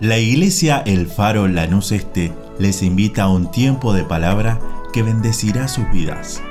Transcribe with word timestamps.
La 0.00 0.18
iglesia 0.18 0.82
El 0.84 1.06
Faro 1.06 1.48
Lanús 1.48 1.90
Este 1.90 2.30
les 2.58 2.82
invita 2.82 3.22
a 3.22 3.28
un 3.30 3.50
tiempo 3.50 3.94
de 3.94 4.04
palabra 4.04 4.60
que 4.92 5.02
bendecirá 5.02 5.68
sus 5.68 5.90
vidas. 5.90 6.42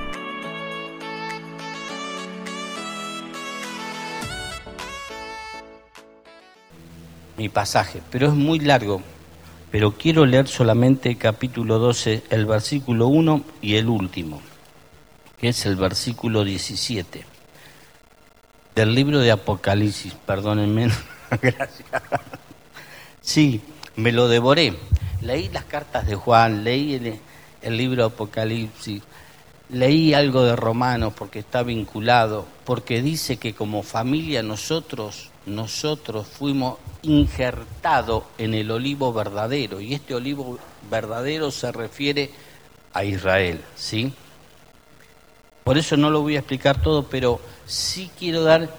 Mi 7.38 7.48
pasaje, 7.48 8.02
pero 8.10 8.30
es 8.30 8.34
muy 8.34 8.58
largo, 8.58 9.04
pero 9.70 9.92
quiero 9.92 10.26
leer 10.26 10.48
solamente 10.48 11.16
capítulo 11.16 11.78
12, 11.78 12.24
el 12.32 12.48
versículo 12.48 13.10
1 13.10 13.44
y 13.62 13.76
el 13.76 13.90
último, 13.90 14.42
que 15.38 15.50
es 15.50 15.68
el 15.68 15.76
versículo 15.76 16.44
17 16.44 17.26
del 18.74 18.96
libro 18.96 19.20
de 19.20 19.32
Apocalipsis, 19.32 20.16
perdónenme, 20.26 20.90
gracias. 21.42 22.02
Sí, 23.26 23.60
me 23.96 24.12
lo 24.12 24.28
devoré. 24.28 24.76
Leí 25.22 25.50
las 25.50 25.66
cartas 25.66 26.06
de 26.06 26.14
Juan, 26.14 26.64
leí 26.64 27.20
el, 27.64 27.76
libro 27.76 28.06
Apocalipsis, 28.06 29.02
leí 29.70 30.14
algo 30.14 30.44
de 30.44 30.56
Romanos 30.56 31.12
porque 31.18 31.40
está 31.40 31.64
vinculado, 31.64 32.46
porque 32.66 33.02
dice 33.02 33.38
que 33.38 33.56
como 33.56 33.82
familia 33.82 34.44
nosotros, 34.44 35.32
nosotros 35.48 36.28
fuimos 36.28 36.78
injertados 37.02 38.26
en 38.38 38.54
el 38.54 38.70
olivo 38.70 39.12
verdadero 39.12 39.82
y 39.82 39.96
este 39.96 40.14
olivo 40.14 40.60
verdadero 40.92 41.50
se 41.50 41.72
refiere 41.72 42.30
a 42.94 43.04
Israel, 43.06 43.60
¿sí? 43.76 44.14
Por 45.64 45.80
eso 45.80 45.98
no 45.98 46.12
lo 46.12 46.22
voy 46.22 46.36
a 46.36 46.40
explicar 46.40 46.80
todo, 46.80 47.08
pero 47.10 47.42
sí 47.66 48.12
quiero 48.20 48.44
dar 48.44 48.70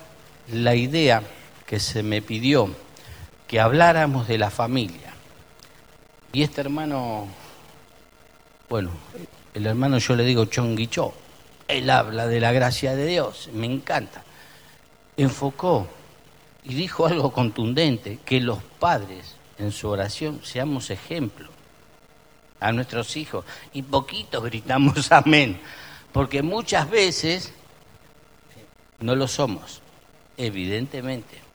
la 0.53 0.77
idea 0.77 1.25
que 1.67 1.81
se 1.81 2.05
me 2.05 2.23
pidió 2.23 2.86
que 3.47 3.61
habláramos 3.61 4.27
de 4.29 4.39
la 4.39 4.51
familia. 4.51 5.15
Y 6.33 6.43
este 6.43 6.61
hermano, 6.61 7.29
bueno, 8.69 8.91
el 9.55 9.67
hermano 9.67 9.99
yo 9.99 10.17
le 10.17 10.25
digo 10.25 10.47
chonguichó, 10.47 11.15
él 11.69 11.89
habla 11.91 12.27
de 12.27 12.41
la 12.41 12.53
gracia 12.53 12.95
de 12.95 13.07
Dios, 13.07 13.49
me 13.53 13.67
encanta. 13.67 14.23
Enfocó 15.17 15.87
y 16.65 16.75
dijo 16.75 17.07
algo 17.07 17.33
contundente, 17.33 18.19
que 18.25 18.41
los 18.41 18.63
padres 18.63 19.37
en 19.59 19.73
su 19.73 19.89
oración 19.89 20.41
seamos 20.43 20.91
ejemplo 20.91 21.49
a 22.61 22.73
nuestros 22.73 23.17
hijos. 23.17 23.45
Y 23.73 23.83
poquitos 23.83 24.45
gritamos 24.45 25.11
amén, 25.13 25.61
porque 26.13 26.43
muchas 26.43 26.91
veces 26.91 27.53
no 28.99 29.15
lo 29.15 29.29
somos, 29.29 29.81
evidentemente 30.37 31.46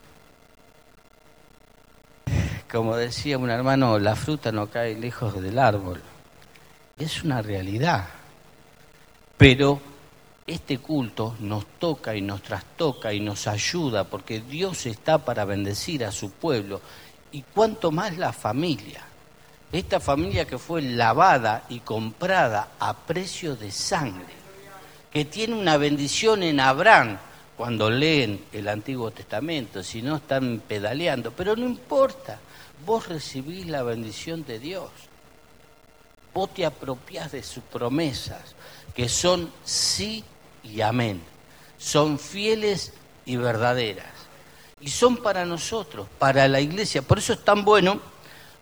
como 2.72 2.96
decía 2.96 3.36
un 3.36 3.50
hermano, 3.50 3.98
la 3.98 4.16
fruta 4.16 4.50
no 4.50 4.70
cae 4.70 4.94
lejos 4.94 5.42
del 5.42 5.58
árbol. 5.58 6.00
Es 6.98 7.22
una 7.22 7.42
realidad. 7.42 8.08
Pero 9.36 9.78
este 10.46 10.78
culto 10.78 11.36
nos 11.40 11.66
toca 11.78 12.16
y 12.16 12.22
nos 12.22 12.42
trastoca 12.42 13.12
y 13.12 13.20
nos 13.20 13.46
ayuda 13.46 14.04
porque 14.04 14.40
Dios 14.40 14.86
está 14.86 15.18
para 15.18 15.44
bendecir 15.44 16.02
a 16.02 16.10
su 16.10 16.30
pueblo 16.30 16.80
y 17.30 17.42
cuanto 17.42 17.90
más 17.90 18.16
la 18.16 18.32
familia. 18.32 19.02
Esta 19.70 20.00
familia 20.00 20.46
que 20.46 20.56
fue 20.56 20.80
lavada 20.80 21.64
y 21.68 21.80
comprada 21.80 22.70
a 22.78 22.96
precio 22.96 23.54
de 23.54 23.70
sangre, 23.70 24.32
que 25.12 25.26
tiene 25.26 25.56
una 25.56 25.76
bendición 25.76 26.42
en 26.42 26.58
Abraham 26.58 27.18
cuando 27.54 27.90
leen 27.90 28.46
el 28.50 28.66
Antiguo 28.66 29.10
Testamento, 29.10 29.82
si 29.82 30.00
no 30.00 30.16
están 30.16 30.62
pedaleando, 30.66 31.32
pero 31.32 31.54
no 31.54 31.66
importa 31.66 32.38
vos 32.84 33.08
recibís 33.08 33.66
la 33.66 33.82
bendición 33.82 34.44
de 34.44 34.58
Dios. 34.58 34.90
Vos 36.34 36.52
te 36.54 36.64
apropiás 36.64 37.32
de 37.32 37.42
sus 37.42 37.62
promesas, 37.64 38.54
que 38.94 39.08
son 39.08 39.52
sí 39.64 40.24
y 40.62 40.80
amén. 40.80 41.22
Son 41.78 42.18
fieles 42.18 42.92
y 43.24 43.36
verdaderas. 43.36 44.06
Y 44.80 44.88
son 44.88 45.18
para 45.18 45.44
nosotros, 45.44 46.08
para 46.18 46.48
la 46.48 46.60
iglesia. 46.60 47.02
Por 47.02 47.18
eso 47.18 47.34
es 47.34 47.44
tan 47.44 47.64
bueno 47.64 48.00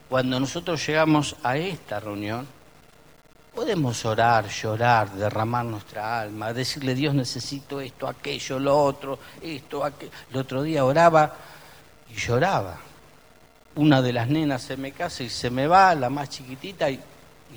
cuando 0.08 0.40
nosotros 0.40 0.84
llegamos 0.86 1.36
a 1.42 1.56
esta 1.56 2.00
reunión, 2.00 2.46
podemos 3.54 4.04
orar, 4.04 4.48
llorar, 4.48 5.12
derramar 5.12 5.64
nuestra 5.64 6.20
alma, 6.20 6.52
decirle 6.52 6.94
Dios 6.94 7.14
necesito 7.14 7.80
esto, 7.80 8.08
aquello, 8.08 8.58
lo 8.58 8.76
otro, 8.76 9.18
esto, 9.40 9.84
aquello. 9.84 10.12
El 10.30 10.36
otro 10.38 10.62
día 10.62 10.84
oraba 10.84 11.34
y 12.10 12.14
lloraba 12.14 12.89
una 13.76 14.02
de 14.02 14.12
las 14.12 14.28
nenas 14.28 14.62
se 14.62 14.76
me 14.76 14.92
casa 14.92 15.22
y 15.22 15.30
se 15.30 15.50
me 15.50 15.66
va, 15.66 15.94
la 15.94 16.10
más 16.10 16.30
chiquitita, 16.30 16.90
y, 16.90 17.00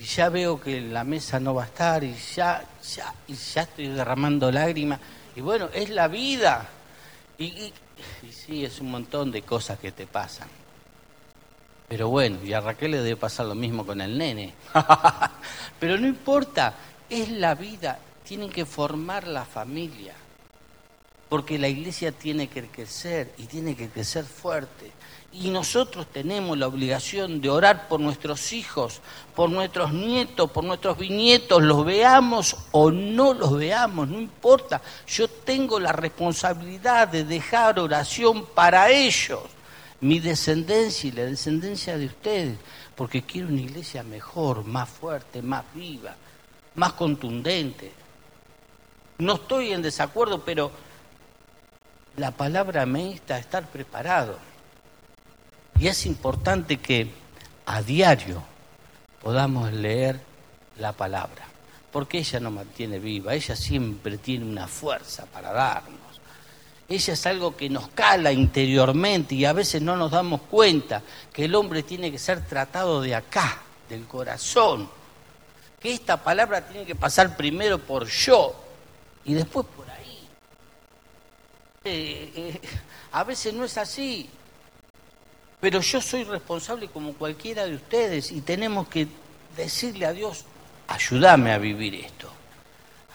ya 0.02 0.30
veo 0.30 0.60
que 0.60 0.82
la 0.82 1.04
mesa 1.04 1.40
no 1.40 1.54
va 1.54 1.64
a 1.64 1.66
estar 1.68 2.04
y 2.04 2.16
ya, 2.36 2.64
ya, 2.96 3.14
y 3.28 3.36
ya 3.36 3.62
estoy 3.62 3.90
derramando 3.90 4.52
lágrimas. 4.52 5.00
Y 5.36 5.42
bueno, 5.42 5.70
es 5.72 5.90
la 5.92 6.08
vida. 6.08 6.68
Y, 7.38 7.46
y, 7.46 7.74
sí, 8.32 8.66
es 8.66 8.80
un 8.80 8.90
montón 8.90 9.32
de 9.32 9.44
cosas 9.44 9.78
que 9.78 9.92
te 9.92 10.08
pasan. 10.08 10.48
Pero 11.88 12.10
bueno, 12.10 12.40
y 12.44 12.54
a 12.54 12.60
Raquel 12.60 12.92
le 12.92 13.02
debe 13.02 13.18
pasar 13.18 13.46
lo 13.46 13.54
mismo 13.54 13.86
con 13.86 14.02
el 14.02 14.18
nene. 14.18 14.56
Pero 15.80 15.98
no 16.00 16.08
importa, 16.08 16.74
es 17.08 17.30
la 17.30 17.54
vida. 17.54 18.00
Tienen 18.24 18.50
que 18.50 18.66
formar 18.66 19.28
la 19.28 19.46
familia. 19.46 20.16
Porque 21.30 21.60
la 21.60 21.68
iglesia 21.68 22.12
tiene 22.12 22.48
que 22.48 22.68
crecer 22.68 23.34
y 23.38 23.46
tiene 23.46 23.76
que 23.76 23.90
crecer 23.90 24.26
fuerte. 24.26 24.92
Y 25.36 25.50
nosotros 25.50 26.06
tenemos 26.14 26.56
la 26.60 26.68
obligación 26.68 27.42
de 27.42 27.50
orar 27.50 27.88
por 27.88 28.00
nuestros 28.00 28.54
hijos, 28.54 29.02
por 29.36 29.50
nuestros 29.50 29.92
nietos, 29.92 30.52
por 30.52 30.64
nuestros 30.64 30.96
bisnietos, 30.96 31.64
los 31.64 31.84
veamos 31.84 32.56
o 32.72 32.92
no 32.92 33.34
los 33.34 33.58
veamos, 33.58 34.08
no 34.08 34.20
importa. 34.20 34.80
Yo 35.08 35.28
tengo 35.28 35.80
la 35.80 35.92
responsabilidad 35.92 37.08
de 37.08 37.24
dejar 37.26 37.80
oración 37.80 38.46
para 38.54 38.92
ellos, 38.92 39.40
mi 40.02 40.20
descendencia 40.20 41.08
y 41.08 41.14
la 41.14 41.24
descendencia 41.24 41.98
de 41.98 42.06
ustedes, 42.06 42.60
porque 42.96 43.24
quiero 43.24 43.48
una 43.48 43.62
iglesia 43.62 44.04
mejor, 44.04 44.64
más 44.64 44.88
fuerte, 44.88 45.42
más 45.42 45.64
viva, 45.74 46.16
más 46.76 46.94
contundente. 46.94 47.92
No 49.18 49.34
estoy 49.34 49.72
en 49.74 49.82
desacuerdo, 49.82 50.44
pero 50.46 50.72
la 52.18 52.30
palabra 52.30 52.86
me 52.86 53.02
insta 53.02 53.34
a 53.34 53.40
estar 53.40 53.68
preparado. 53.68 54.53
Y 55.84 55.90
es 55.90 56.06
importante 56.06 56.78
que 56.78 57.10
a 57.66 57.82
diario 57.82 58.42
podamos 59.22 59.74
leer 59.74 60.18
la 60.78 60.94
palabra, 60.94 61.46
porque 61.92 62.20
ella 62.20 62.40
nos 62.40 62.54
mantiene 62.54 63.00
viva, 63.00 63.34
ella 63.34 63.54
siempre 63.54 64.18
tiene 64.18 64.46
una 64.46 64.70
fuerza 64.70 65.26
para 65.26 65.52
darnos. 65.52 66.22
Ella 66.88 67.14
es 67.14 67.26
algo 67.26 67.58
que 67.58 67.70
nos 67.70 67.90
cala 67.90 68.32
interiormente 68.32 69.36
y 69.36 69.44
a 69.44 69.52
veces 69.52 69.82
no 69.82 69.98
nos 69.98 70.12
damos 70.12 70.44
cuenta 70.44 71.02
que 71.34 71.44
el 71.44 71.54
hombre 71.54 71.84
tiene 71.84 72.10
que 72.10 72.18
ser 72.18 72.46
tratado 72.46 73.02
de 73.02 73.16
acá, 73.16 73.62
del 73.90 74.06
corazón, 74.06 74.90
que 75.82 75.92
esta 75.92 76.16
palabra 76.16 76.66
tiene 76.66 76.86
que 76.86 76.96
pasar 76.96 77.36
primero 77.36 77.78
por 77.78 78.08
yo 78.08 78.56
y 79.26 79.34
después 79.34 79.68
por 79.76 79.90
ahí. 79.92 80.30
Eh, 81.84 82.32
eh, 82.38 82.62
a 83.12 83.26
veces 83.26 83.54
no 83.54 83.66
es 83.66 83.78
así, 83.78 84.30
pero 85.64 85.80
yo 85.80 86.02
soy 86.02 86.26
responsable 86.26 86.90
como 86.90 87.14
cualquiera 87.14 87.66
de 87.66 87.76
ustedes 87.76 88.34
y 88.34 88.42
tenemos 88.42 88.90
que 88.90 89.08
decirle 89.56 90.06
a 90.06 90.12
Dios, 90.12 90.44
ayúdame 90.90 91.54
a 91.54 91.58
vivir 91.58 91.96
esto, 91.96 92.30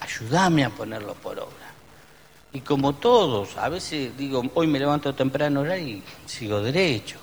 ayúdame 0.01 0.65
a 0.65 0.71
ponerlo 0.71 1.13
por 1.13 1.39
obra. 1.39 1.71
Y 2.55 2.63
como 2.63 2.95
todos, 2.95 3.59
a 3.59 3.69
veces 3.69 4.17
digo, 4.17 4.43
hoy 4.55 4.67
me 4.67 4.79
levanto 4.79 5.15
temprano 5.15 5.63
y 5.77 6.03
sigo 6.25 6.63
derecho. 6.63 7.19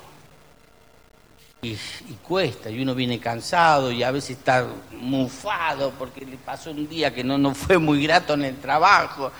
Y, 1.64 1.76
cuesta, 2.22 2.70
y 2.70 2.80
uno 2.84 2.94
viene 2.94 3.20
cansado 3.20 3.92
y 3.92 4.04
a 4.04 4.12
veces 4.12 4.38
está 4.38 4.68
mufado 4.92 5.90
porque 5.98 6.24
le 6.24 6.38
pasó 6.38 6.70
un 6.70 6.88
día 6.88 7.12
que 7.12 7.24
no, 7.24 7.40
no 7.40 7.56
fue 7.56 7.80
muy 7.80 8.04
grato 8.04 8.36
en 8.36 8.46
el 8.46 8.58
trabajo 8.58 9.32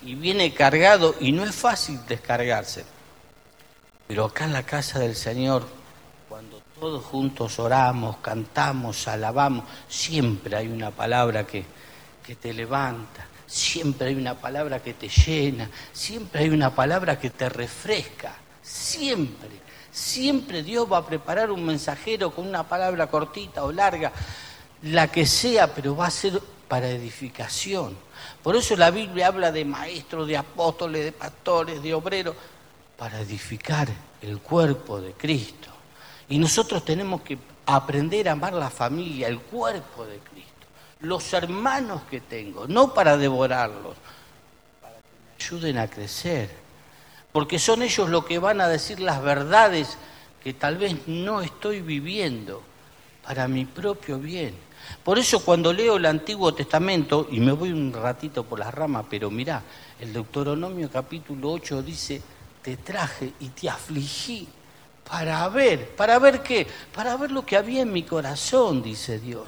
y 0.00 0.14
viene 0.14 0.54
cargado 0.54 1.14
y 1.20 1.32
no 1.32 1.44
es 1.44 1.54
fácil 1.54 2.00
descargarse. 2.08 2.93
Pero 4.14 4.26
acá 4.26 4.44
en 4.44 4.52
la 4.52 4.62
casa 4.62 5.00
del 5.00 5.16
Señor, 5.16 5.66
cuando 6.28 6.62
todos 6.78 7.04
juntos 7.04 7.58
oramos, 7.58 8.18
cantamos, 8.18 9.08
alabamos, 9.08 9.64
siempre 9.88 10.54
hay 10.54 10.68
una 10.68 10.92
palabra 10.92 11.44
que, 11.44 11.64
que 12.24 12.36
te 12.36 12.54
levanta, 12.54 13.26
siempre 13.44 14.10
hay 14.10 14.14
una 14.14 14.36
palabra 14.36 14.80
que 14.80 14.94
te 14.94 15.08
llena, 15.08 15.68
siempre 15.92 16.44
hay 16.44 16.50
una 16.50 16.72
palabra 16.72 17.18
que 17.18 17.30
te 17.30 17.48
refresca, 17.48 18.36
siempre. 18.62 19.50
Siempre 19.90 20.62
Dios 20.62 20.86
va 20.92 20.98
a 20.98 21.06
preparar 21.06 21.50
un 21.50 21.66
mensajero 21.66 22.30
con 22.30 22.46
una 22.46 22.62
palabra 22.62 23.08
cortita 23.08 23.64
o 23.64 23.72
larga, 23.72 24.12
la 24.82 25.10
que 25.10 25.26
sea, 25.26 25.74
pero 25.74 25.96
va 25.96 26.06
a 26.06 26.12
ser 26.12 26.40
para 26.68 26.88
edificación. 26.88 27.96
Por 28.44 28.54
eso 28.54 28.76
la 28.76 28.92
Biblia 28.92 29.26
habla 29.26 29.50
de 29.50 29.64
maestros, 29.64 30.28
de 30.28 30.36
apóstoles, 30.36 31.04
de 31.04 31.10
pastores, 31.10 31.82
de 31.82 31.94
obreros 31.94 32.36
para 32.96 33.20
edificar 33.20 33.88
el 34.22 34.38
cuerpo 34.38 35.00
de 35.00 35.12
Cristo. 35.12 35.70
Y 36.28 36.38
nosotros 36.38 36.84
tenemos 36.84 37.22
que 37.22 37.38
aprender 37.66 38.28
a 38.28 38.32
amar 38.32 38.52
la 38.54 38.70
familia, 38.70 39.28
el 39.28 39.40
cuerpo 39.40 40.04
de 40.04 40.18
Cristo, 40.18 40.66
los 41.00 41.32
hermanos 41.32 42.02
que 42.10 42.20
tengo, 42.20 42.66
no 42.66 42.94
para 42.94 43.16
devorarlos, 43.16 43.96
para 44.80 44.96
que 44.96 45.02
me 45.02 45.44
ayuden 45.44 45.78
a 45.78 45.88
crecer, 45.88 46.50
porque 47.32 47.58
son 47.58 47.82
ellos 47.82 48.08
los 48.08 48.24
que 48.24 48.38
van 48.38 48.60
a 48.60 48.68
decir 48.68 49.00
las 49.00 49.22
verdades 49.22 49.96
que 50.42 50.54
tal 50.54 50.76
vez 50.76 51.08
no 51.08 51.40
estoy 51.40 51.80
viviendo 51.80 52.62
para 53.24 53.48
mi 53.48 53.64
propio 53.64 54.18
bien. 54.18 54.54
Por 55.02 55.18
eso 55.18 55.42
cuando 55.42 55.72
leo 55.72 55.96
el 55.96 56.06
Antiguo 56.06 56.52
Testamento, 56.54 57.28
y 57.30 57.40
me 57.40 57.52
voy 57.52 57.72
un 57.72 57.92
ratito 57.92 58.44
por 58.44 58.58
las 58.58 58.72
ramas, 58.72 59.06
pero 59.08 59.30
mirá, 59.30 59.62
el 59.98 60.12
Deuteronomio 60.12 60.90
capítulo 60.90 61.52
8 61.52 61.82
dice, 61.82 62.20
te 62.64 62.78
traje 62.78 63.34
y 63.40 63.50
te 63.50 63.68
afligí 63.68 64.48
para 65.08 65.46
ver, 65.50 65.94
para 65.94 66.18
ver 66.18 66.42
qué, 66.42 66.66
para 66.94 67.14
ver 67.18 67.30
lo 67.30 67.44
que 67.44 67.58
había 67.58 67.82
en 67.82 67.92
mi 67.92 68.04
corazón, 68.04 68.82
dice 68.82 69.18
Dios. 69.18 69.46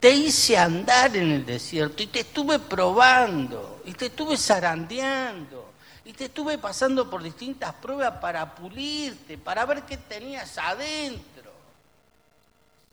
Te 0.00 0.10
hice 0.10 0.56
andar 0.56 1.14
en 1.14 1.30
el 1.30 1.44
desierto 1.46 2.02
y 2.02 2.06
te 2.06 2.20
estuve 2.20 2.58
probando 2.58 3.82
y 3.84 3.92
te 3.92 4.06
estuve 4.06 4.38
zarandeando 4.38 5.70
y 6.06 6.14
te 6.14 6.24
estuve 6.24 6.56
pasando 6.56 7.10
por 7.10 7.22
distintas 7.22 7.74
pruebas 7.74 8.18
para 8.18 8.54
pulirte, 8.54 9.36
para 9.36 9.66
ver 9.66 9.82
qué 9.82 9.98
tenías 9.98 10.56
adentro. 10.56 11.52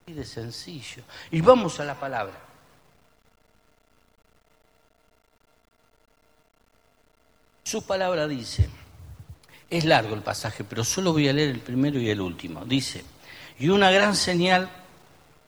Así 0.03 0.13
de 0.13 0.25
sencillo. 0.25 1.03
Y 1.31 1.39
vamos 1.39 1.79
a 1.79 1.85
la 1.85 1.97
palabra. 1.97 2.37
Su 7.63 7.81
palabra 7.83 8.27
dice, 8.27 8.67
es 9.69 9.86
largo 9.86 10.16
el 10.16 10.21
pasaje, 10.21 10.63
pero 10.63 10.83
solo 10.83 11.13
voy 11.13 11.27
a 11.27 11.33
leer 11.33 11.50
el 11.50 11.60
primero 11.60 12.00
y 12.00 12.10
el 12.10 12.21
último. 12.21 12.66
Dice, 12.66 13.04
y 13.60 13.69
una 13.69 13.92
gran 13.92 14.16
señal 14.16 14.69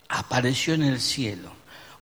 apareció 0.09 0.73
en 0.73 0.83
el 0.83 0.99
cielo, 1.01 1.51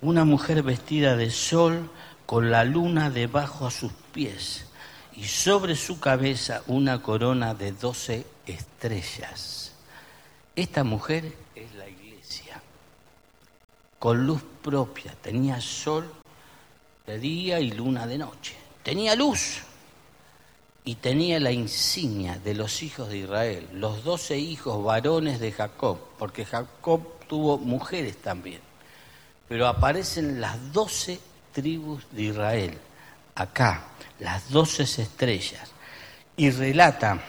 una 0.02 0.26
mujer 0.26 0.64
vestida 0.64 1.16
de 1.16 1.30
sol 1.30 1.90
con 2.26 2.52
la 2.52 2.64
luna 2.64 3.10
debajo 3.10 3.68
a 3.68 3.72
sus 3.72 3.92
pies 4.14 4.66
y 5.14 5.26
sobre 5.26 5.76
su 5.76 6.00
cabeza 6.00 6.62
una 6.68 7.02
corona 7.02 7.54
de 7.54 7.72
doce 7.72 8.26
estrellas. 8.46 9.74
Esta 10.56 10.84
mujer 10.84 11.34
es 11.56 11.74
la 11.76 11.88
iglesia, 11.88 12.62
con 13.98 14.26
luz 14.26 14.42
propia, 14.62 15.14
tenía 15.22 15.62
sol 15.62 16.12
de 17.08 17.18
día 17.18 17.60
y 17.60 17.72
luna 17.72 18.08
de 18.08 18.18
noche, 18.18 18.56
tenía 18.84 19.16
luz 19.16 19.62
y 20.90 20.96
tenía 20.96 21.40
la 21.40 21.52
insignia 21.52 22.40
de 22.44 22.56
los 22.56 22.82
hijos 22.82 23.10
de 23.10 23.20
Israel, 23.20 23.68
los 23.74 24.04
doce 24.04 24.40
hijos 24.40 24.84
varones 24.84 25.40
de 25.40 25.52
Jacob, 25.52 26.00
porque 26.18 26.46
Jacob 26.46 27.04
tuvo 27.28 27.60
mujeres 27.60 28.18
también, 28.18 28.60
pero 29.48 29.68
aparecen 29.68 30.42
las 30.42 30.74
doce 30.74 31.20
tribus 31.54 32.08
de 32.10 32.24
Israel, 32.24 32.76
acá, 33.36 33.84
las 34.20 34.50
doce 34.50 34.82
estrellas, 34.82 35.70
y 36.36 36.50
relata 36.50 37.22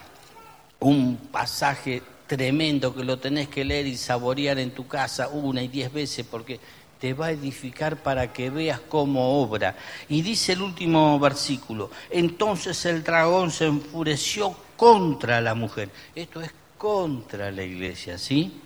un 0.79 1.29
pasaje 1.31 2.03
tremendo 2.27 2.95
que 2.95 3.05
lo 3.05 3.19
tenés 3.19 3.49
que 3.49 3.67
leer 3.67 3.87
y 3.87 3.99
saborear 3.99 4.59
en 4.59 4.71
tu 4.71 4.89
casa 4.89 5.29
una 5.29 5.63
y 5.63 5.69
diez 5.69 5.93
veces 5.93 6.25
porque 6.25 6.61
te 7.01 7.15
va 7.15 7.27
a 7.27 7.31
edificar 7.31 7.97
para 7.97 8.33
que 8.33 8.51
veas 8.51 8.81
cómo 8.81 9.43
obra. 9.43 9.77
Y 10.09 10.23
dice 10.23 10.53
el 10.53 10.63
último 10.63 11.19
versículo, 11.19 11.91
entonces 12.11 12.85
el 12.85 13.03
dragón 13.03 13.51
se 13.51 13.67
enfureció 13.67 14.55
contra 14.77 15.41
la 15.41 15.55
mujer. 15.55 15.91
Esto 16.15 16.43
es 16.43 16.53
contra 16.77 17.51
la 17.51 17.63
iglesia, 17.63 18.19
¿sí? 18.19 18.61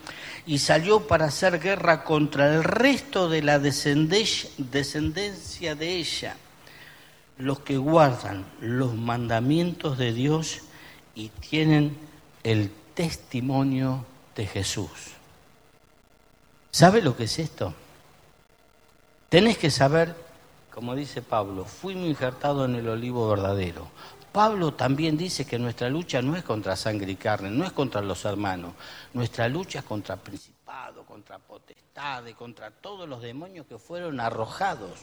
Y 0.46 0.58
salió 0.58 1.06
para 1.06 1.26
hacer 1.26 1.60
guerra 1.60 2.04
contra 2.04 2.54
el 2.54 2.64
resto 2.64 3.28
de 3.28 3.42
la 3.42 3.58
descendencia 3.58 5.74
de 5.74 5.96
ella 5.96 6.36
los 7.38 7.60
que 7.60 7.76
guardan 7.76 8.44
los 8.60 8.94
mandamientos 8.94 9.98
de 9.98 10.12
Dios 10.12 10.60
y 11.14 11.28
tienen 11.28 11.96
el 12.42 12.70
testimonio 12.94 14.04
de 14.36 14.46
Jesús. 14.46 14.90
¿Sabe 16.70 17.02
lo 17.02 17.16
que 17.16 17.24
es 17.24 17.38
esto? 17.38 17.74
Tenés 19.34 19.58
que 19.58 19.68
saber, 19.68 20.14
como 20.72 20.94
dice 20.94 21.20
Pablo, 21.20 21.64
fui 21.64 21.96
muy 21.96 22.10
injertado 22.10 22.66
en 22.66 22.76
el 22.76 22.88
olivo 22.88 23.28
verdadero. 23.28 23.88
Pablo 24.30 24.74
también 24.74 25.16
dice 25.16 25.44
que 25.44 25.58
nuestra 25.58 25.88
lucha 25.88 26.22
no 26.22 26.36
es 26.36 26.44
contra 26.44 26.76
sangre 26.76 27.10
y 27.10 27.16
carne, 27.16 27.50
no 27.50 27.64
es 27.64 27.72
contra 27.72 28.00
los 28.00 28.24
hermanos. 28.24 28.74
Nuestra 29.12 29.48
lucha 29.48 29.80
es 29.80 29.84
contra 29.86 30.14
principado, 30.14 31.04
contra 31.04 31.40
potestades, 31.40 32.36
contra 32.36 32.70
todos 32.70 33.08
los 33.08 33.22
demonios 33.22 33.66
que 33.66 33.76
fueron 33.76 34.20
arrojados 34.20 35.00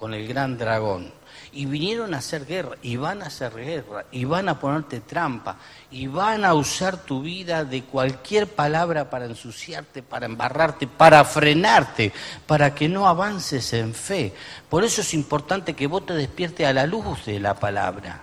con 0.00 0.14
el 0.14 0.26
gran 0.26 0.56
dragón. 0.56 1.12
Y 1.52 1.66
vinieron 1.66 2.14
a 2.14 2.18
hacer 2.18 2.46
guerra, 2.46 2.76
y 2.80 2.96
van 2.96 3.22
a 3.22 3.26
hacer 3.26 3.54
guerra, 3.54 4.06
y 4.10 4.24
van 4.24 4.48
a 4.48 4.58
ponerte 4.58 5.00
trampa, 5.00 5.56
y 5.90 6.06
van 6.06 6.44
a 6.46 6.54
usar 6.54 6.96
tu 6.96 7.20
vida 7.20 7.64
de 7.64 7.82
cualquier 7.84 8.46
palabra 8.46 9.10
para 9.10 9.26
ensuciarte, 9.26 10.02
para 10.02 10.24
embarrarte, 10.24 10.86
para 10.86 11.22
frenarte, 11.24 12.12
para 12.46 12.74
que 12.74 12.88
no 12.88 13.06
avances 13.06 13.74
en 13.74 13.92
fe. 13.92 14.32
Por 14.70 14.84
eso 14.84 15.02
es 15.02 15.12
importante 15.12 15.74
que 15.74 15.86
vos 15.86 16.06
te 16.06 16.14
despiertes 16.14 16.66
a 16.66 16.72
la 16.72 16.86
luz 16.86 17.26
de 17.26 17.38
la 17.38 17.54
palabra, 17.54 18.22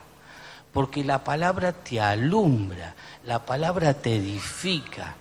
porque 0.73 1.03
la 1.03 1.23
palabra 1.23 1.73
te 1.73 2.01
alumbra, 2.01 2.95
la 3.25 3.45
palabra 3.45 3.93
te 3.93 4.15
edifica, 4.15 5.15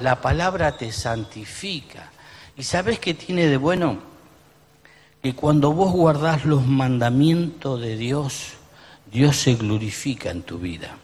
la 0.00 0.20
palabra 0.20 0.76
te 0.76 0.90
santifica. 0.90 2.10
¿Y 2.56 2.64
sabes 2.64 2.98
qué 2.98 3.14
tiene 3.14 3.46
de 3.46 3.56
bueno? 3.58 4.10
Que 5.22 5.34
cuando 5.34 5.72
vos 5.72 5.92
guardás 5.92 6.44
los 6.44 6.66
mandamientos 6.66 7.80
de 7.80 7.96
Dios, 7.96 8.54
Dios 9.10 9.36
se 9.36 9.54
glorifica 9.54 10.30
en 10.30 10.42
tu 10.42 10.58
vida. 10.58 10.96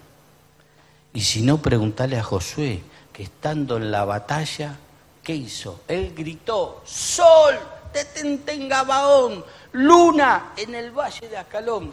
Y 1.13 1.21
si 1.21 1.43
no, 1.43 1.59
preguntale 1.59 2.19
a 2.19 2.23
Josué, 2.23 2.83
que 3.13 3.25
estando 3.25 3.77
en 3.77 3.91
la 3.91 4.05
batalla, 4.05 4.77
¿qué 5.23 5.35
hizo? 5.35 5.81
Él 5.89 6.15
gritó, 6.17 6.83
sol, 6.85 7.55
detente 7.93 8.53
en 8.53 8.69
Gabaón, 8.69 9.45
luna 9.73 10.53
en 10.57 10.75
el 10.75 10.91
valle 10.91 11.29
de 11.29 11.37
Acalón. 11.37 11.93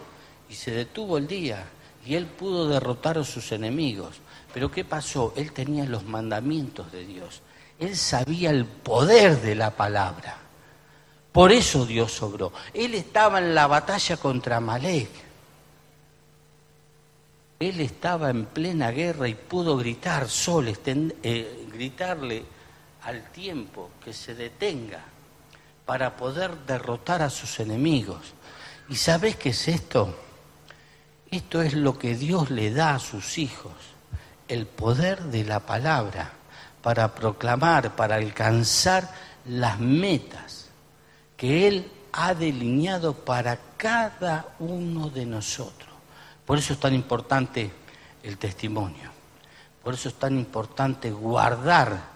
Y 0.49 0.53
se 0.53 0.71
detuvo 0.71 1.17
el 1.17 1.27
día 1.27 1.65
y 2.05 2.15
él 2.15 2.25
pudo 2.25 2.67
derrotar 2.67 3.17
a 3.17 3.23
sus 3.23 3.51
enemigos. 3.51 4.17
Pero 4.53 4.69
¿qué 4.69 4.85
pasó? 4.85 5.33
Él 5.35 5.51
tenía 5.51 5.85
los 5.85 6.03
mandamientos 6.03 6.91
de 6.91 7.05
Dios. 7.05 7.41
Él 7.79 7.97
sabía 7.97 8.49
el 8.49 8.65
poder 8.65 9.41
de 9.41 9.55
la 9.55 9.71
palabra. 9.71 10.42
Por 11.33 11.51
eso 11.51 11.83
Dios 11.87 12.11
sobró. 12.11 12.53
Él 12.75 12.93
estaba 12.93 13.39
en 13.39 13.55
la 13.55 13.65
batalla 13.65 14.17
contra 14.17 14.59
Malek. 14.59 15.09
Él 17.59 17.81
estaba 17.81 18.29
en 18.29 18.45
plena 18.45 18.91
guerra 18.91 19.27
y 19.27 19.33
pudo 19.33 19.75
gritar, 19.75 20.29
Sol, 20.29 20.67
eh, 20.85 21.67
gritarle 21.73 22.45
al 23.05 23.31
tiempo 23.31 23.89
que 24.03 24.13
se 24.13 24.35
detenga 24.35 25.03
para 25.87 26.15
poder 26.15 26.55
derrotar 26.67 27.23
a 27.23 27.31
sus 27.31 27.59
enemigos. 27.59 28.33
¿Y 28.89 28.95
sabes 28.95 29.35
qué 29.35 29.49
es 29.49 29.67
esto? 29.67 30.15
Esto 31.31 31.63
es 31.63 31.73
lo 31.73 31.97
que 31.97 32.15
Dios 32.15 32.51
le 32.51 32.71
da 32.71 32.95
a 32.95 32.99
sus 32.99 33.39
hijos, 33.39 33.73
el 34.47 34.67
poder 34.67 35.23
de 35.23 35.45
la 35.45 35.61
palabra 35.61 36.31
para 36.83 37.15
proclamar, 37.15 37.95
para 37.95 38.15
alcanzar 38.17 39.09
las 39.45 39.79
metas 39.79 40.62
que 41.37 41.67
Él 41.67 41.91
ha 42.13 42.33
delineado 42.33 43.13
para 43.13 43.57
cada 43.77 44.55
uno 44.59 45.09
de 45.09 45.25
nosotros. 45.25 45.89
Por 46.45 46.57
eso 46.57 46.73
es 46.73 46.79
tan 46.79 46.93
importante 46.93 47.71
el 48.21 48.37
testimonio. 48.37 49.11
Por 49.83 49.95
eso 49.95 50.09
es 50.09 50.15
tan 50.15 50.37
importante 50.37 51.11
guardar 51.11 52.13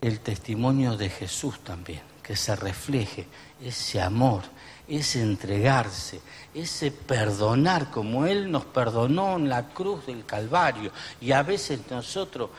el 0.00 0.20
testimonio 0.20 0.96
de 0.96 1.10
Jesús 1.10 1.60
también, 1.60 2.02
que 2.22 2.36
se 2.36 2.54
refleje 2.56 3.26
ese 3.62 4.00
amor, 4.00 4.42
ese 4.86 5.22
entregarse, 5.22 6.20
ese 6.54 6.90
perdonar 6.90 7.90
como 7.90 8.26
Él 8.26 8.50
nos 8.50 8.66
perdonó 8.66 9.36
en 9.36 9.48
la 9.48 9.68
cruz 9.68 10.06
del 10.06 10.24
Calvario. 10.24 10.92
Y 11.20 11.32
a 11.32 11.42
veces 11.42 11.80
nosotros 11.90 12.50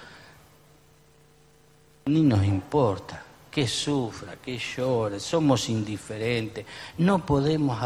ni 2.06 2.22
nos 2.22 2.44
importa 2.46 3.25
que 3.56 3.70
sufra, 3.70 4.36
que 4.36 4.58
llore, 4.58 5.18
somos 5.18 5.70
indiferentes, 5.70 6.66
no 6.98 7.26
podemos 7.26 7.80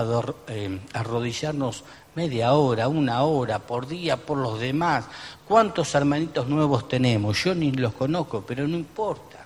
eh, 0.47 0.79
arrodillarnos 0.93 1.83
media 2.15 2.53
hora, 2.53 2.87
una 2.87 3.21
hora 3.21 3.59
por 3.59 3.87
día 3.87 4.17
por 4.17 4.39
los 4.39 4.59
demás. 4.59 5.05
¿Cuántos 5.47 5.93
hermanitos 5.93 6.47
nuevos 6.47 6.87
tenemos? 6.87 7.43
Yo 7.43 7.53
ni 7.53 7.71
los 7.71 7.93
conozco, 7.93 8.43
pero 8.47 8.67
no 8.67 8.75
importa. 8.77 9.45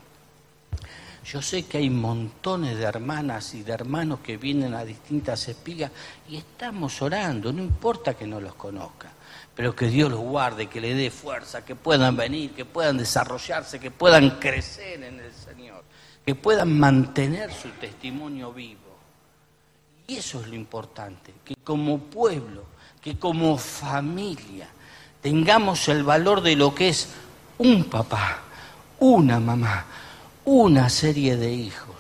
Yo 1.25 1.41
sé 1.41 1.65
que 1.65 1.79
hay 1.79 1.89
montones 1.89 2.77
de 2.77 2.85
hermanas 2.85 3.53
y 3.53 3.63
de 3.63 3.73
hermanos 3.73 4.21
que 4.21 4.37
vienen 4.37 4.73
a 4.75 4.85
distintas 4.85 5.45
espigas 5.49 5.91
y 6.29 6.37
estamos 6.37 7.01
orando, 7.01 7.51
no 7.51 7.61
importa 7.61 8.13
que 8.13 8.25
no 8.25 8.39
los 8.39 8.55
conozca. 8.55 9.11
pero 9.53 9.75
que 9.75 9.87
Dios 9.87 10.09
los 10.09 10.21
guarde, 10.21 10.67
que 10.67 10.79
le 10.79 10.95
dé 10.95 11.11
fuerza, 11.11 11.65
que 11.65 11.75
puedan 11.75 12.15
venir, 12.15 12.51
que 12.51 12.63
puedan 12.63 12.97
desarrollarse, 12.97 13.77
que 13.77 13.91
puedan 13.91 14.39
crecer 14.39 15.03
en 15.03 15.19
el 15.19 15.31
Señor, 15.31 15.83
que 16.25 16.35
puedan 16.35 16.79
mantener 16.79 17.51
su 17.53 17.69
testimonio 17.69 18.53
vivo. 18.53 18.79
Y 20.07 20.17
eso 20.17 20.41
es 20.41 20.47
lo 20.47 20.55
importante, 20.55 21.33
que 21.43 21.55
como 21.63 21.97
pueblo, 21.97 22.65
que 23.01 23.17
como 23.17 23.57
familia, 23.57 24.67
tengamos 25.21 25.87
el 25.87 26.03
valor 26.03 26.41
de 26.41 26.55
lo 26.55 26.75
que 26.75 26.89
es 26.89 27.09
un 27.57 27.85
papá, 27.85 28.39
una 28.99 29.39
mamá, 29.39 29.85
una 30.45 30.89
serie 30.89 31.37
de 31.37 31.51
hijos, 31.51 31.95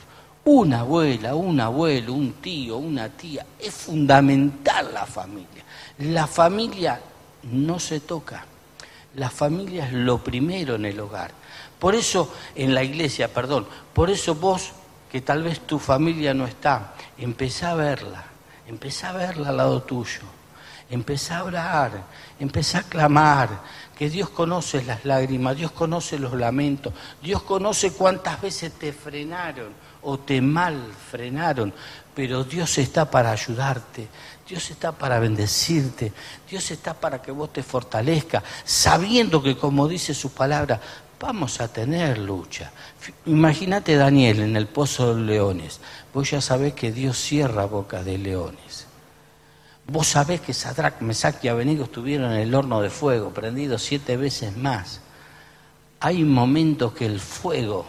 una 0.45 0.81
abuela, 0.81 1.35
un 1.35 1.59
abuelo, 1.59 2.13
un 2.13 2.33
tío, 2.33 2.77
una 2.77 3.09
tía. 3.09 3.45
Es 3.59 3.73
fundamental 3.73 4.93
la 4.93 5.05
familia. 5.05 5.63
La 5.99 6.27
familia 6.27 6.99
no 7.43 7.79
se 7.79 8.01
toca. 8.01 8.45
La 9.15 9.29
familia 9.29 9.85
es 9.87 9.93
lo 9.93 10.17
primero 10.17 10.75
en 10.75 10.85
el 10.85 10.99
hogar. 10.99 11.31
Por 11.83 11.95
eso, 11.95 12.33
en 12.55 12.73
la 12.73 12.81
iglesia, 12.81 13.27
perdón, 13.27 13.67
por 13.93 14.09
eso 14.09 14.35
vos, 14.35 14.71
que 15.11 15.19
tal 15.19 15.43
vez 15.43 15.59
tu 15.59 15.79
familia 15.79 16.33
no 16.33 16.47
está, 16.47 16.93
empezá 17.17 17.71
a 17.71 17.75
verla, 17.75 18.23
empezá 18.65 19.09
a 19.09 19.11
verla 19.11 19.49
al 19.49 19.57
lado 19.57 19.83
tuyo, 19.83 20.21
empezá 20.89 21.39
a 21.39 21.43
orar, 21.43 21.91
empezá 22.39 22.79
a 22.79 22.83
clamar, 22.83 23.49
que 23.97 24.09
Dios 24.09 24.29
conoce 24.29 24.81
las 24.83 25.03
lágrimas, 25.03 25.57
Dios 25.57 25.71
conoce 25.71 26.17
los 26.17 26.31
lamentos, 26.31 26.93
Dios 27.21 27.43
conoce 27.43 27.91
cuántas 27.91 28.39
veces 28.41 28.71
te 28.71 28.93
frenaron 28.93 29.73
o 30.03 30.17
te 30.17 30.39
mal 30.41 30.89
frenaron, 31.11 31.73
pero 32.15 32.45
Dios 32.45 32.77
está 32.77 33.09
para 33.11 33.31
ayudarte, 33.31 34.07
Dios 34.47 34.69
está 34.69 34.91
para 34.91 35.19
bendecirte, 35.19 36.13
Dios 36.49 36.69
está 36.71 36.93
para 36.93 37.21
que 37.21 37.31
vos 37.31 37.51
te 37.51 37.63
fortalezca, 37.63 38.43
sabiendo 38.63 39.41
que 39.41 39.57
como 39.57 39.87
dice 39.87 40.13
su 40.13 40.31
palabra, 40.31 40.79
vamos 41.23 41.61
a 41.61 41.69
tener 41.69 42.17
lucha. 42.17 42.73
Imagínate 43.27 43.95
Daniel 43.95 44.41
en 44.41 44.57
el 44.57 44.67
pozo 44.67 45.15
de 45.15 45.21
leones, 45.21 45.79
vos 46.13 46.29
ya 46.29 46.41
sabés 46.41 46.73
que 46.73 46.91
Dios 46.91 47.17
cierra 47.17 47.63
boca 47.63 48.03
de 48.03 48.17
leones. 48.17 48.87
Vos 49.87 50.07
sabés 50.07 50.41
que 50.41 50.53
Sadrach, 50.53 50.99
Mesach 50.99 51.41
y 51.41 51.47
Abenigo 51.47 51.85
estuvieron 51.85 52.33
en 52.33 52.41
el 52.41 52.53
horno 52.53 52.81
de 52.81 52.89
fuego, 52.89 53.29
prendido 53.29 53.79
siete 53.79 54.17
veces 54.17 54.57
más. 54.57 54.99
Hay 56.01 56.25
momentos 56.25 56.91
que 56.91 57.05
el 57.05 57.21
fuego, 57.21 57.85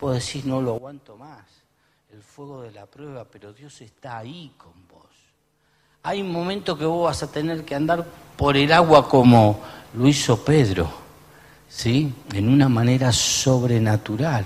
vos 0.00 0.14
decís, 0.14 0.46
no 0.46 0.62
lo 0.62 0.76
aguanto 0.76 1.18
más, 1.18 1.44
el 2.14 2.22
fuego 2.22 2.62
de 2.62 2.72
la 2.72 2.86
prueba, 2.86 3.26
pero 3.30 3.52
Dios 3.52 3.78
está 3.82 4.16
ahí 4.16 4.54
con 4.56 4.72
vos. 4.88 5.10
Hay 6.02 6.22
momentos 6.22 6.78
que 6.78 6.86
vos 6.86 7.04
vas 7.04 7.22
a 7.22 7.30
tener 7.30 7.62
que 7.66 7.74
andar 7.74 8.06
por 8.38 8.56
el 8.56 8.72
agua 8.72 9.06
como 9.06 9.60
lo 9.92 10.08
hizo 10.08 10.42
Pedro, 10.42 11.03
¿sí? 11.74 12.12
En 12.32 12.48
una 12.48 12.68
manera 12.68 13.12
sobrenatural. 13.12 14.44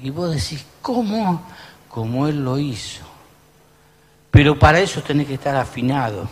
Y 0.00 0.10
vos 0.10 0.34
decís, 0.34 0.64
¿cómo? 0.82 1.42
Como 1.88 2.26
Él 2.28 2.44
lo 2.44 2.58
hizo. 2.58 3.02
Pero 4.30 4.58
para 4.58 4.80
eso 4.80 5.02
tenés 5.02 5.26
que 5.26 5.34
estar 5.34 5.56
afinado, 5.56 6.28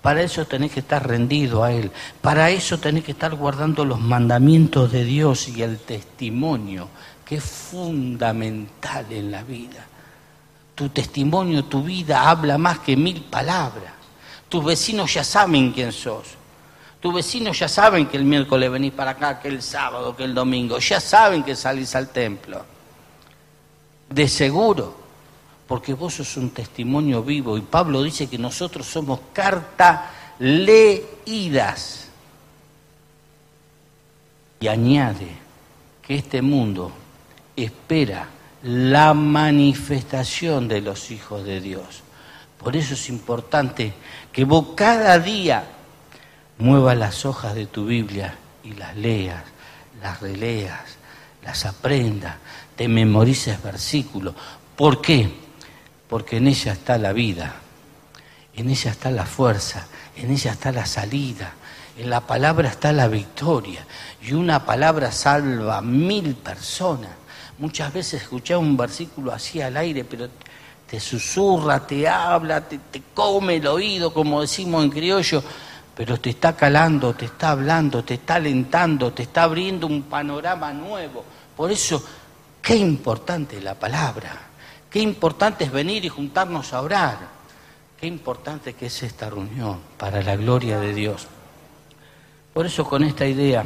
para 0.00 0.22
eso 0.22 0.46
tenés 0.46 0.72
que 0.72 0.80
estar 0.80 1.06
rendido 1.06 1.62
a 1.62 1.72
Él, 1.72 1.90
para 2.20 2.50
eso 2.50 2.78
tenés 2.78 3.04
que 3.04 3.12
estar 3.12 3.34
guardando 3.34 3.84
los 3.84 4.00
mandamientos 4.00 4.90
de 4.90 5.04
Dios 5.04 5.48
y 5.48 5.62
el 5.62 5.78
testimonio, 5.78 6.88
que 7.24 7.36
es 7.36 7.44
fundamental 7.44 9.06
en 9.10 9.30
la 9.30 9.42
vida. 9.42 9.86
Tu 10.74 10.88
testimonio, 10.88 11.64
tu 11.66 11.82
vida 11.82 12.28
habla 12.28 12.56
más 12.58 12.80
que 12.80 12.96
mil 12.96 13.22
palabras. 13.22 13.92
Tus 14.48 14.64
vecinos 14.64 15.12
ya 15.12 15.24
saben 15.24 15.72
quién 15.72 15.92
sos. 15.92 16.35
Tus 17.06 17.14
vecinos 17.14 17.56
ya 17.56 17.68
saben 17.68 18.06
que 18.08 18.16
el 18.16 18.24
miércoles 18.24 18.68
venís 18.68 18.92
para 18.92 19.12
acá, 19.12 19.38
que 19.38 19.46
el 19.46 19.62
sábado, 19.62 20.16
que 20.16 20.24
el 20.24 20.34
domingo. 20.34 20.80
Ya 20.80 20.98
saben 20.98 21.44
que 21.44 21.54
salís 21.54 21.94
al 21.94 22.08
templo. 22.08 22.64
De 24.10 24.26
seguro, 24.26 24.92
porque 25.68 25.94
vos 25.94 26.14
sos 26.14 26.36
un 26.36 26.50
testimonio 26.50 27.22
vivo. 27.22 27.56
Y 27.56 27.60
Pablo 27.60 28.02
dice 28.02 28.28
que 28.28 28.38
nosotros 28.38 28.88
somos 28.88 29.20
carta 29.32 30.10
leídas. 30.40 32.08
Y 34.58 34.66
añade 34.66 35.28
que 36.02 36.16
este 36.16 36.42
mundo 36.42 36.90
espera 37.54 38.26
la 38.64 39.14
manifestación 39.14 40.66
de 40.66 40.80
los 40.80 41.12
hijos 41.12 41.44
de 41.44 41.60
Dios. 41.60 42.02
Por 42.58 42.74
eso 42.74 42.94
es 42.94 43.08
importante 43.08 43.94
que 44.32 44.44
vos 44.44 44.70
cada 44.74 45.20
día 45.20 45.75
muevas 46.58 46.96
las 46.96 47.24
hojas 47.24 47.54
de 47.54 47.66
tu 47.66 47.86
Biblia 47.86 48.36
y 48.64 48.72
las 48.72 48.96
leas, 48.96 49.42
las 50.02 50.20
releas, 50.20 50.80
las 51.42 51.64
aprendas, 51.66 52.36
te 52.76 52.88
memorices 52.88 53.62
versículos. 53.62 54.34
¿Por 54.76 55.00
qué? 55.00 55.30
Porque 56.08 56.36
en 56.38 56.48
ella 56.48 56.72
está 56.72 56.98
la 56.98 57.12
vida, 57.12 57.56
en 58.54 58.70
ella 58.70 58.90
está 58.90 59.10
la 59.10 59.26
fuerza, 59.26 59.86
en 60.16 60.30
ella 60.30 60.52
está 60.52 60.72
la 60.72 60.86
salida, 60.86 61.54
en 61.98 62.10
la 62.10 62.20
palabra 62.20 62.68
está 62.68 62.92
la 62.92 63.08
victoria. 63.08 63.84
Y 64.22 64.32
una 64.32 64.64
palabra 64.64 65.12
salva 65.12 65.78
a 65.78 65.82
mil 65.82 66.34
personas. 66.34 67.10
Muchas 67.58 67.92
veces 67.92 68.22
escuché 68.22 68.54
un 68.56 68.76
versículo 68.76 69.32
así 69.32 69.62
al 69.62 69.76
aire, 69.76 70.04
pero 70.04 70.28
te 70.86 71.00
susurra, 71.00 71.86
te 71.86 72.06
habla, 72.06 72.60
te, 72.68 72.78
come 73.14 73.56
el 73.56 73.66
oído, 73.66 74.12
como 74.12 74.40
decimos 74.40 74.84
en 74.84 74.90
criollo, 74.90 75.42
pero 75.96 76.20
te 76.20 76.28
está 76.28 76.54
calando, 76.54 77.14
te 77.14 77.24
está 77.24 77.52
hablando, 77.52 78.04
te 78.04 78.14
está 78.14 78.34
alentando, 78.34 79.14
te 79.14 79.22
está 79.22 79.44
abriendo 79.44 79.86
un 79.86 80.02
panorama 80.02 80.70
nuevo. 80.74 81.24
Por 81.56 81.72
eso, 81.72 82.04
qué 82.60 82.76
importante 82.76 83.62
la 83.62 83.74
palabra, 83.74 84.30
qué 84.90 84.98
importante 84.98 85.64
es 85.64 85.72
venir 85.72 86.04
y 86.04 86.10
juntarnos 86.10 86.74
a 86.74 86.82
orar, 86.82 87.16
qué 87.98 88.06
importante 88.06 88.74
que 88.74 88.86
es 88.86 89.02
esta 89.04 89.30
reunión 89.30 89.80
para 89.96 90.22
la 90.22 90.36
gloria 90.36 90.78
de 90.78 90.92
Dios. 90.92 91.28
Por 92.52 92.66
eso 92.66 92.84
con 92.84 93.02
esta 93.02 93.26
idea 93.26 93.64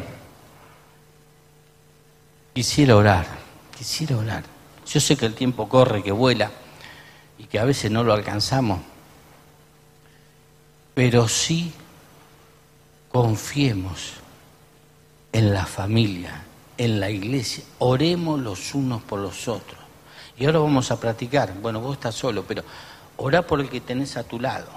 quisiera 2.54 2.94
orar, 2.94 3.26
quisiera 3.76 4.16
orar. 4.16 4.44
Yo 4.86 5.00
sé 5.00 5.16
que 5.16 5.26
el 5.26 5.34
tiempo 5.34 5.68
corre, 5.68 6.00
que 6.00 6.12
vuela 6.12 6.48
y 7.38 7.44
que 7.46 7.58
a 7.58 7.64
veces 7.64 7.90
no 7.90 8.04
lo 8.04 8.12
alcanzamos, 8.12 8.78
pero 10.94 11.26
sí 11.26 11.72
confiemos 13.10 14.14
en 15.32 15.52
la 15.52 15.66
familia, 15.66 16.42
en 16.78 17.00
la 17.00 17.10
iglesia, 17.10 17.64
oremos 17.78 18.40
los 18.40 18.74
unos 18.74 19.02
por 19.02 19.20
los 19.20 19.48
otros. 19.48 19.78
Y 20.38 20.46
ahora 20.46 20.60
vamos 20.60 20.90
a 20.90 20.98
practicar, 20.98 21.52
bueno, 21.60 21.80
vos 21.80 21.94
estás 21.94 22.14
solo, 22.14 22.44
pero 22.46 22.62
orá 23.18 23.42
por 23.46 23.60
el 23.60 23.68
que 23.68 23.80
tenés 23.80 24.16
a 24.16 24.24
tu 24.24 24.40
lado, 24.40 24.68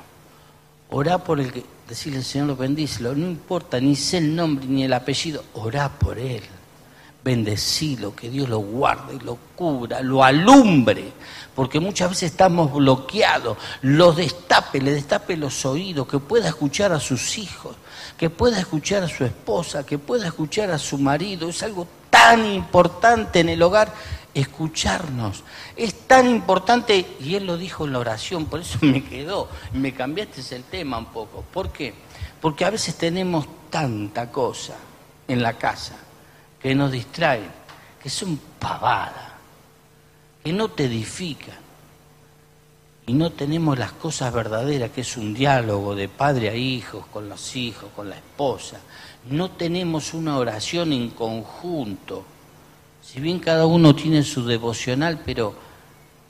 orá 0.89 1.19
por 1.19 1.39
el 1.39 1.51
que, 1.51 1.63
decirle 1.87 2.19
al 2.19 2.25
Señor, 2.25 2.57
bendícelo, 2.57 3.15
no 3.15 3.27
importa 3.27 3.79
ni 3.79 3.95
sé 3.95 4.17
el 4.17 4.35
nombre 4.35 4.65
ni 4.65 4.83
el 4.83 4.93
apellido, 4.93 5.43
orá 5.53 5.89
por 5.89 6.17
él. 6.17 6.43
Bendecilo, 7.23 8.13
que 8.13 8.29
Dios 8.29 8.49
lo 8.49 8.59
guarde, 8.59 9.17
lo 9.23 9.37
cubra, 9.55 10.01
lo 10.01 10.25
alumbre, 10.25 11.13
porque 11.55 11.79
muchas 11.79 12.09
veces 12.09 12.31
estamos 12.31 12.73
bloqueados, 12.73 13.57
lo 13.81 14.11
destape, 14.11 14.81
le 14.81 14.91
destape 14.91 15.37
los 15.37 15.65
oídos, 15.65 16.05
que 16.05 16.19
pueda 16.19 16.49
escuchar 16.49 16.91
a 16.91 16.99
sus 16.99 17.37
hijos, 17.37 17.77
que 18.17 18.29
pueda 18.29 18.59
escuchar 18.59 19.03
a 19.03 19.07
su 19.07 19.25
esposa, 19.25 19.85
que 19.85 19.97
pueda 19.97 20.27
escuchar 20.27 20.71
a 20.71 20.77
su 20.77 20.97
marido, 20.97 21.49
es 21.49 21.63
algo 21.63 21.87
tan 22.09 22.45
importante 22.45 23.39
en 23.39 23.49
el 23.49 23.61
hogar, 23.61 23.93
escucharnos, 24.33 25.43
es 25.75 26.07
tan 26.07 26.27
importante, 26.29 27.05
y 27.19 27.35
él 27.35 27.45
lo 27.45 27.57
dijo 27.57 27.85
en 27.85 27.93
la 27.93 27.99
oración, 27.99 28.45
por 28.45 28.61
eso 28.61 28.79
me 28.81 29.03
quedó, 29.03 29.49
me 29.73 29.93
cambiaste 29.93 30.55
el 30.55 30.63
tema 30.63 30.97
un 30.97 31.07
poco, 31.07 31.43
¿por 31.53 31.71
qué? 31.71 31.93
Porque 32.39 32.65
a 32.65 32.69
veces 32.69 32.95
tenemos 32.95 33.47
tanta 33.69 34.31
cosa 34.31 34.75
en 35.27 35.41
la 35.41 35.53
casa, 35.53 35.95
que 36.61 36.75
nos 36.75 36.91
distraen, 36.91 37.49
que 38.01 38.09
son 38.09 38.39
pavadas, 38.59 39.33
que 40.43 40.53
no 40.53 40.69
te 40.69 40.85
edifican. 40.85 41.62
Y 43.05 43.13
no 43.13 43.31
tenemos 43.31 43.77
las 43.77 43.91
cosas 43.91 44.33
verdaderas, 44.33 44.91
que 44.91 45.01
es 45.01 45.17
un 45.17 45.33
diálogo 45.33 45.93
de 45.93 46.07
padre 46.07 46.49
a 46.49 46.55
hijos, 46.55 47.05
con 47.07 47.27
los 47.27 47.55
hijos, 47.55 47.89
con 47.93 48.09
la 48.09 48.15
esposa. 48.15 48.79
No 49.29 49.51
tenemos 49.51 50.13
una 50.13 50.37
oración 50.37 50.93
en 50.93 51.09
conjunto. 51.09 52.23
Si 53.01 53.19
bien 53.19 53.39
cada 53.39 53.65
uno 53.65 53.93
tiene 53.93 54.23
su 54.23 54.45
devocional, 54.45 55.21
pero 55.25 55.53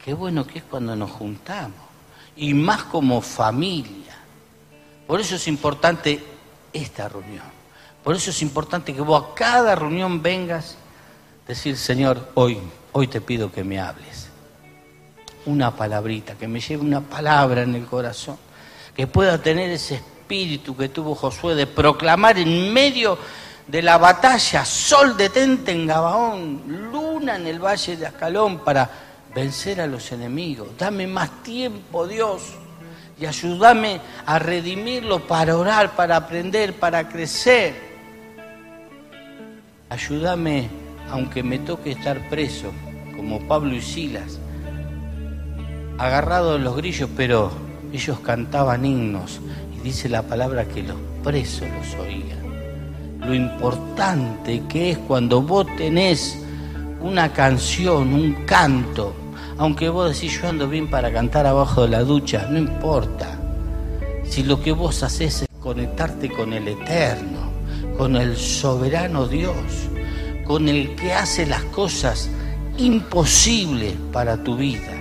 qué 0.03 0.15
bueno 0.15 0.48
que 0.48 0.60
es 0.60 0.63
cuando 0.63 0.96
nos 0.96 1.12
juntamos. 1.12 1.77
Y 2.36 2.56
más 2.56 2.84
como 2.86 3.22
familia. 3.22 4.18
Por 5.06 5.22
eso 5.22 5.36
es 5.36 5.48
importante 5.48 6.24
esta 6.74 7.08
reunión. 7.08 7.46
Por 8.03 8.15
eso 8.15 8.32
es 8.32 8.42
importante 8.42 8.96
que 8.96 9.01
vos 9.01 9.24
a 9.24 9.36
cada 9.36 9.75
reunión 9.75 10.24
vengas, 10.24 10.75
decir, 11.48 11.77
Señor, 11.77 12.32
hoy, 12.34 12.58
hoy 12.94 13.08
te 13.08 13.22
pido 13.22 13.51
que 13.51 13.63
me 13.63 13.80
hables. 13.80 14.33
Una 15.45 15.75
palabrita, 15.75 16.35
que 16.35 16.47
me 16.47 16.59
lleve 16.59 16.81
una 16.81 17.01
palabra 17.01 17.63
en 17.63 17.75
el 17.75 17.85
corazón, 17.85 18.38
que 18.95 19.07
pueda 19.07 19.41
tener 19.41 19.69
ese 19.69 19.95
espíritu 19.95 20.75
que 20.75 20.89
tuvo 20.89 21.15
Josué 21.15 21.55
de 21.55 21.67
proclamar 21.67 22.38
en 22.38 22.71
medio 22.71 23.17
de 23.67 23.81
la 23.81 23.97
batalla, 23.97 24.65
sol 24.65 25.15
detente 25.17 25.71
en 25.71 25.88
Gabaón, 25.88 26.89
luna 26.91 27.35
en 27.35 27.47
el 27.47 27.59
valle 27.59 27.97
de 27.97 28.05
Ascalón 28.05 28.59
para 28.59 28.89
vencer 29.33 29.81
a 29.81 29.88
los 29.88 30.12
enemigos. 30.12 30.69
Dame 30.77 31.07
más 31.07 31.43
tiempo, 31.43 32.07
Dios, 32.07 32.53
y 33.19 33.25
ayúdame 33.25 34.00
a 34.25 34.39
redimirlo 34.39 35.25
para 35.27 35.57
orar, 35.57 35.95
para 35.95 36.17
aprender, 36.17 36.73
para 36.73 37.07
crecer. 37.07 37.73
Ayúdame, 39.89 40.69
aunque 41.09 41.43
me 41.43 41.59
toque 41.59 41.91
estar 41.91 42.29
preso, 42.29 42.71
como 43.15 43.47
Pablo 43.47 43.75
y 43.75 43.81
Silas, 43.81 44.39
agarrado 45.97 46.55
en 46.55 46.63
los 46.63 46.75
grillos, 46.75 47.09
pero 47.15 47.51
ellos 47.91 48.19
cantaban 48.19 48.85
himnos 48.85 49.39
y 49.75 49.81
dice 49.81 50.09
la 50.09 50.23
palabra 50.23 50.65
que 50.65 50.83
los 50.83 50.97
presos 51.23 51.67
los 51.69 52.05
oían. 52.05 52.43
Lo 53.19 53.33
importante 53.33 54.63
que 54.67 54.91
es 54.91 54.97
cuando 54.97 55.41
vos 55.41 55.65
tenés 55.77 56.39
una 57.01 57.31
canción, 57.31 58.13
un 58.13 58.45
canto, 58.45 59.13
aunque 59.57 59.89
vos 59.89 60.13
decís 60.13 60.41
yo 60.41 60.50
ando 60.50 60.67
bien 60.67 60.89
para 60.89 61.12
cantar 61.12 61.45
abajo 61.45 61.83
de 61.83 61.89
la 61.89 62.03
ducha, 62.03 62.47
no 62.50 62.57
importa. 62.57 63.39
Si 64.23 64.43
lo 64.43 64.62
que 64.62 64.71
vos 64.71 65.03
haces 65.03 65.43
es 65.43 65.47
conectarte 65.59 66.29
con 66.29 66.53
el 66.53 66.67
eterno, 66.67 67.51
con 67.97 68.15
el 68.15 68.35
soberano 68.35 69.27
Dios, 69.27 69.53
con 70.45 70.67
el 70.67 70.95
que 70.95 71.13
hace 71.13 71.45
las 71.45 71.63
cosas 71.65 72.29
imposibles 72.77 73.93
para 74.12 74.43
tu 74.43 74.57
vida. 74.57 74.92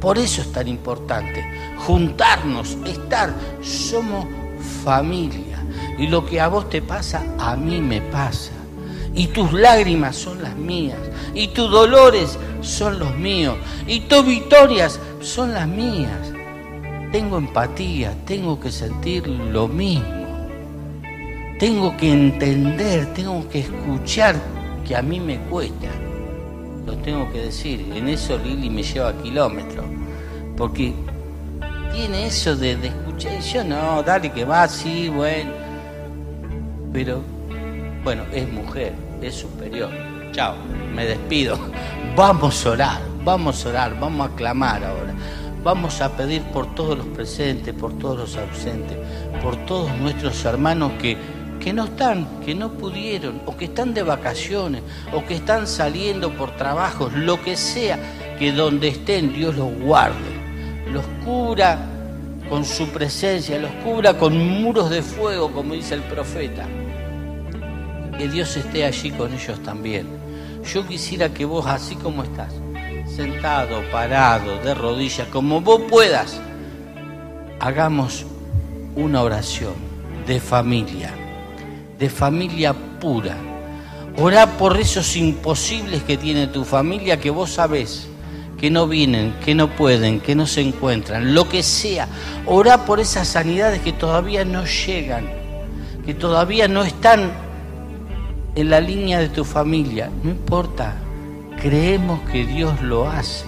Por 0.00 0.18
eso 0.18 0.42
es 0.42 0.52
tan 0.52 0.68
importante 0.68 1.44
juntarnos, 1.78 2.76
estar, 2.86 3.32
somos 3.62 4.26
familia. 4.84 5.64
Y 5.98 6.06
lo 6.08 6.26
que 6.26 6.40
a 6.40 6.48
vos 6.48 6.68
te 6.68 6.82
pasa, 6.82 7.24
a 7.38 7.56
mí 7.56 7.80
me 7.80 8.00
pasa. 8.00 8.52
Y 9.14 9.28
tus 9.28 9.52
lágrimas 9.52 10.16
son 10.16 10.42
las 10.42 10.54
mías. 10.56 10.98
Y 11.34 11.48
tus 11.48 11.70
dolores 11.70 12.38
son 12.60 12.98
los 12.98 13.16
míos. 13.16 13.56
Y 13.86 14.00
tus 14.00 14.26
victorias 14.26 15.00
son 15.20 15.54
las 15.54 15.66
mías. 15.66 16.32
Tengo 17.12 17.38
empatía, 17.38 18.14
tengo 18.26 18.60
que 18.60 18.70
sentir 18.70 19.26
lo 19.26 19.68
mismo. 19.68 20.04
Tengo 21.58 21.96
que 21.96 22.12
entender, 22.12 23.14
tengo 23.14 23.48
que 23.48 23.60
escuchar 23.60 24.36
que 24.86 24.94
a 24.94 25.00
mí 25.00 25.18
me 25.18 25.38
cuesta. 25.38 25.88
Lo 26.86 26.96
tengo 26.98 27.30
que 27.32 27.40
decir. 27.40 27.92
En 27.94 28.08
eso 28.08 28.38
Lili 28.38 28.70
me 28.70 28.82
lleva 28.82 29.12
kilómetros. 29.22 29.84
Porque 30.56 30.94
tiene 31.92 32.26
eso 32.26 32.56
de, 32.56 32.72
escuchar. 32.72 33.32
Y 33.34 33.40
yo 33.40 33.64
no, 33.64 34.02
dale 34.02 34.30
que 34.30 34.44
va, 34.44 34.68
sí, 34.68 35.08
bueno. 35.08 35.50
Pero, 36.92 37.20
bueno, 38.04 38.22
es 38.32 38.48
mujer, 38.50 38.94
es 39.20 39.34
superior. 39.34 39.90
Chao, 40.32 40.54
me 40.94 41.04
despido. 41.04 41.58
Vamos 42.14 42.64
a 42.64 42.70
orar, 42.70 43.00
vamos 43.24 43.66
a 43.66 43.68
orar, 43.68 44.00
vamos 44.00 44.30
a 44.30 44.34
clamar 44.34 44.84
ahora. 44.84 45.14
Vamos 45.62 46.00
a 46.00 46.16
pedir 46.16 46.42
por 46.42 46.74
todos 46.74 46.96
los 46.96 47.06
presentes, 47.08 47.74
por 47.74 47.92
todos 47.98 48.18
los 48.18 48.36
ausentes, 48.36 48.96
por 49.42 49.56
todos 49.66 49.90
nuestros 49.98 50.44
hermanos 50.44 50.92
que, 51.00 51.16
que 51.66 51.72
no 51.72 51.86
están, 51.86 52.40
que 52.44 52.54
no 52.54 52.70
pudieron, 52.70 53.42
o 53.44 53.56
que 53.56 53.64
están 53.64 53.92
de 53.92 54.04
vacaciones, 54.04 54.84
o 55.12 55.26
que 55.26 55.34
están 55.34 55.66
saliendo 55.66 56.30
por 56.30 56.56
trabajos, 56.56 57.12
lo 57.12 57.42
que 57.42 57.56
sea, 57.56 57.98
que 58.38 58.52
donde 58.52 58.86
estén 58.86 59.32
Dios 59.32 59.56
los 59.56 59.74
guarde 59.80 60.36
los 60.92 61.04
cubra 61.24 61.78
con 62.48 62.64
su 62.64 62.88
presencia, 62.88 63.58
los 63.58 63.70
cubra 63.84 64.14
con 64.14 64.62
muros 64.62 64.90
de 64.90 65.02
fuego, 65.02 65.50
como 65.50 65.74
dice 65.74 65.94
el 65.94 66.02
profeta. 66.02 66.66
Que 68.16 68.28
Dios 68.28 68.56
esté 68.56 68.84
allí 68.84 69.10
con 69.10 69.32
ellos 69.34 69.60
también. 69.62 70.06
Yo 70.72 70.86
quisiera 70.86 71.28
que 71.28 71.44
vos, 71.44 71.66
así 71.66 71.96
como 71.96 72.22
estás, 72.22 72.54
sentado, 73.06 73.82
parado, 73.90 74.58
de 74.62 74.72
rodillas, 74.74 75.28
como 75.28 75.60
vos 75.60 75.82
puedas, 75.88 76.40
hagamos 77.60 78.24
una 78.94 79.22
oración 79.22 79.74
de 80.26 80.40
familia, 80.40 81.12
de 81.98 82.08
familia 82.08 82.74
pura. 83.00 83.36
Orá 84.18 84.46
por 84.56 84.78
esos 84.78 85.16
imposibles 85.16 86.02
que 86.02 86.16
tiene 86.16 86.46
tu 86.46 86.64
familia 86.64 87.20
que 87.20 87.30
vos 87.30 87.50
sabés 87.50 88.08
que 88.56 88.70
no 88.70 88.88
vienen, 88.88 89.34
que 89.44 89.54
no 89.54 89.68
pueden, 89.68 90.20
que 90.20 90.34
no 90.34 90.46
se 90.46 90.62
encuentran, 90.62 91.34
lo 91.34 91.48
que 91.48 91.62
sea. 91.62 92.08
Orá 92.46 92.84
por 92.84 93.00
esas 93.00 93.28
sanidades 93.28 93.80
que 93.80 93.92
todavía 93.92 94.44
no 94.44 94.64
llegan, 94.64 95.26
que 96.04 96.14
todavía 96.14 96.68
no 96.68 96.82
están 96.82 97.30
en 98.54 98.70
la 98.70 98.80
línea 98.80 99.18
de 99.18 99.28
tu 99.28 99.44
familia. 99.44 100.10
No 100.22 100.30
importa, 100.30 100.94
creemos 101.60 102.20
que 102.30 102.46
Dios 102.46 102.80
lo 102.82 103.08
hace, 103.08 103.44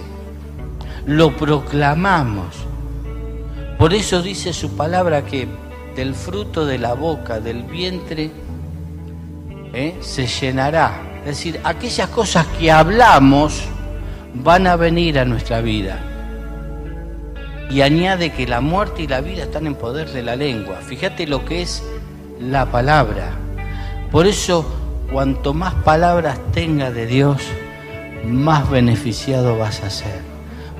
lo 1.05 1.35
proclamamos. 1.35 2.55
Por 3.77 3.93
eso 3.93 4.21
dice 4.21 4.53
su 4.53 4.75
palabra 4.75 5.25
que 5.25 5.47
del 5.95 6.15
fruto 6.15 6.65
de 6.65 6.77
la 6.77 6.93
boca, 6.93 7.39
del 7.39 7.63
vientre, 7.63 8.31
¿eh? 9.73 9.97
se 10.01 10.27
llenará. 10.27 11.19
Es 11.19 11.25
decir, 11.25 11.59
aquellas 11.63 12.09
cosas 12.09 12.45
que 12.57 12.71
hablamos, 12.71 13.63
van 14.33 14.67
a 14.67 14.75
venir 14.75 15.19
a 15.19 15.25
nuestra 15.25 15.61
vida. 15.61 15.99
Y 17.69 17.81
añade 17.81 18.31
que 18.31 18.47
la 18.47 18.61
muerte 18.61 19.03
y 19.03 19.07
la 19.07 19.21
vida 19.21 19.43
están 19.43 19.67
en 19.67 19.75
poder 19.75 20.09
de 20.09 20.23
la 20.23 20.35
lengua. 20.35 20.77
Fíjate 20.77 21.27
lo 21.27 21.45
que 21.45 21.61
es 21.61 21.83
la 22.39 22.65
palabra. 22.65 23.31
Por 24.11 24.25
eso, 24.25 24.65
cuanto 25.11 25.53
más 25.53 25.73
palabras 25.75 26.39
tenga 26.51 26.91
de 26.91 27.05
Dios, 27.05 27.41
más 28.25 28.69
beneficiado 28.69 29.57
vas 29.57 29.83
a 29.83 29.89
ser. 29.89 30.21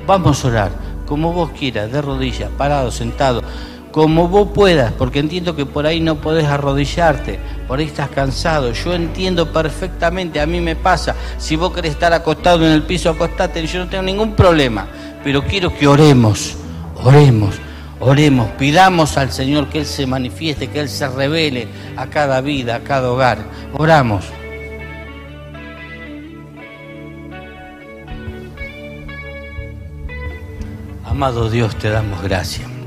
Vamos 0.08 0.43
a 0.43 0.48
orar, 0.48 0.72
como 1.06 1.32
vos 1.32 1.52
quieras, 1.52 1.91
de 1.91 2.02
rodillas, 2.02 2.50
parado, 2.58 2.89
sentado 2.89 3.43
como 3.91 4.28
vos 4.28 4.49
puedas, 4.54 4.91
porque 4.93 5.19
entiendo 5.19 5.56
que 5.56 5.65
por 5.65 5.86
ahí 5.86 5.99
no 5.99 6.15
podés 6.21 6.45
arrodillarte, 6.45 7.39
por 7.67 7.80
ahí 7.80 7.86
estás 7.86 8.10
cansado. 8.10 8.71
Yo 8.73 8.93
entiendo 8.93 9.52
perfectamente, 9.52 10.39
a 10.39 10.45
mí 10.45 10.60
me 10.60 10.75
pasa. 10.75 11.15
Si 11.38 11.56
vos 11.56 11.73
querés 11.73 11.91
estar 11.91 12.13
acostado 12.13 12.65
en 12.65 12.71
el 12.71 12.84
piso, 12.84 13.10
acostate, 13.10 13.65
yo 13.65 13.80
no 13.80 13.89
tengo 13.89 14.04
ningún 14.04 14.36
problema. 14.36 14.88
Pero 15.23 15.43
quiero 15.43 15.75
que 15.75 15.88
oremos, 15.88 16.56
oremos, 17.04 17.56
oremos, 17.99 18.49
pidamos 18.52 19.17
al 19.17 19.32
Señor 19.32 19.67
que 19.69 19.80
Él 19.80 19.86
se 19.86 20.06
manifieste, 20.06 20.67
que 20.67 20.80
Él 20.80 20.89
se 20.89 21.08
revele 21.08 21.67
a 21.97 22.08
cada 22.08 22.41
vida, 22.41 22.75
a 22.75 22.80
cada 22.82 23.12
hogar. 23.12 23.39
Oramos. 23.73 24.25
Amado 31.06 31.49
Dios, 31.49 31.75
te 31.75 31.89
damos 31.89 32.21
gracias 32.21 32.78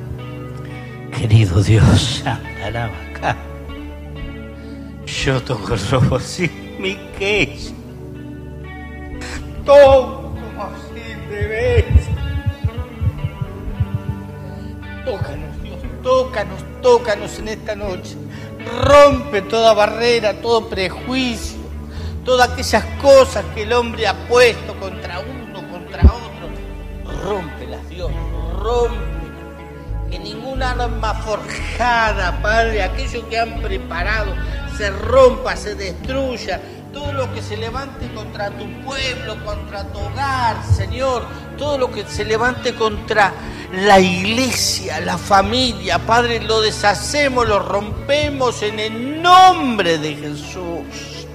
querido 1.13 1.63
Dios, 1.63 2.25
acá. 2.27 3.37
Yo 5.07 5.41
toco 5.43 5.75
el 5.75 5.89
robo 5.91 6.19
sin 6.19 6.51
mi 6.81 6.97
queja. 7.19 7.73
Toco 9.65 10.35
como 10.35 10.71
sin 10.89 11.31
bebés. 11.31 11.85
Tócanos, 15.05 15.63
Dios, 15.63 15.79
tócanos, 16.03 16.65
tócanos 16.81 17.39
en 17.39 17.49
esta 17.49 17.77
noche. 17.77 18.17
Rompe 18.81 19.43
toda 19.43 19.75
barrera, 19.75 20.41
todo 20.41 20.69
prejuicio, 20.69 21.59
todas 22.25 22.51
aquellas 22.51 22.85
cosas 23.01 23.45
que 23.55 23.63
el 23.63 23.73
hombre 23.73 24.07
ha 24.07 24.15
puesto 24.29 24.75
contra 24.79 25.21
uno, 25.21 25.69
contra 25.71 26.03
otro. 26.05 27.23
Rómpelas, 27.25 27.89
Dios, 27.89 28.11
rompe 28.61 29.12
arma 30.63 31.15
forjada, 31.15 32.41
Padre, 32.41 32.83
aquello 32.83 33.29
que 33.29 33.39
han 33.39 33.61
preparado, 33.61 34.35
se 34.77 34.91
rompa, 34.91 35.57
se 35.57 35.75
destruya. 35.75 36.61
Todo 36.93 37.13
lo 37.13 37.33
que 37.33 37.41
se 37.41 37.57
levante 37.57 38.07
contra 38.13 38.51
tu 38.51 38.67
pueblo, 38.83 39.43
contra 39.45 39.85
tu 39.85 39.99
hogar, 39.99 40.57
Señor, 40.77 41.25
todo 41.57 41.79
lo 41.79 41.91
que 41.91 42.05
se 42.05 42.25
levante 42.25 42.75
contra 42.75 43.33
la 43.73 43.99
iglesia, 43.99 45.01
la 45.01 45.17
familia, 45.17 45.99
Padre, 45.99 46.41
lo 46.41 46.61
deshacemos, 46.61 47.49
lo 47.49 47.61
rompemos 47.61 48.63
en 48.63 48.79
el 48.79 49.23
nombre 49.23 49.97
de 49.97 50.17
Jesús. 50.17 51.27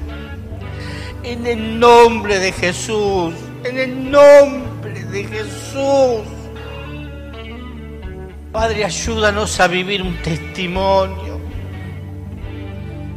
En 1.24 1.48
el 1.48 1.80
nombre 1.80 2.40
de 2.40 2.52
Jesús, 2.52 3.34
en 3.64 3.80
el 3.80 4.12
nombre 4.12 5.04
de 5.06 5.24
Jesús. 5.24 6.37
Padre, 8.52 8.86
ayúdanos 8.86 9.60
a 9.60 9.68
vivir 9.68 10.02
un 10.02 10.16
testimonio. 10.22 11.40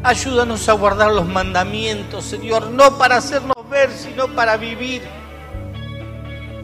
Ayúdanos 0.03 0.69
a 0.69 0.73
guardar 0.73 1.13
los 1.13 1.27
mandamientos, 1.27 2.25
Señor, 2.25 2.71
no 2.71 2.99
para 2.99 3.17
hacernos 3.17 3.57
ver, 3.69 3.91
sino 3.93 4.29
para 4.29 4.57
vivir 4.57 5.03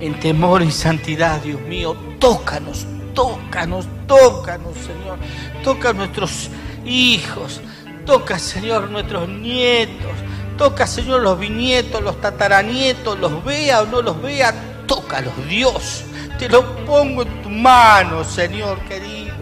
en 0.00 0.18
temor 0.20 0.62
y 0.62 0.70
santidad, 0.70 1.40
Dios 1.42 1.60
mío. 1.62 1.96
Tócanos, 2.18 2.86
tócanos, 3.14 3.86
tócanos, 4.06 4.74
Señor. 4.74 5.18
Toca 5.62 5.90
a 5.90 5.92
nuestros 5.92 6.50
hijos, 6.84 7.60
toca, 8.04 8.38
Señor, 8.38 8.90
nuestros 8.90 9.28
nietos. 9.28 10.12
Toca, 10.58 10.86
Señor, 10.86 11.20
los 11.20 11.38
bisnietos, 11.38 12.02
los 12.02 12.20
tataranietos, 12.20 13.18
los 13.18 13.44
vea 13.44 13.82
o 13.82 13.86
no 13.86 14.00
los 14.00 14.20
vea, 14.22 14.54
tócalos, 14.86 15.34
Dios. 15.48 16.04
Te 16.38 16.50
lo 16.50 16.84
pongo 16.84 17.22
en 17.22 17.42
tu 17.42 17.48
mano, 17.48 18.22
Señor 18.22 18.78
querido. 18.80 19.34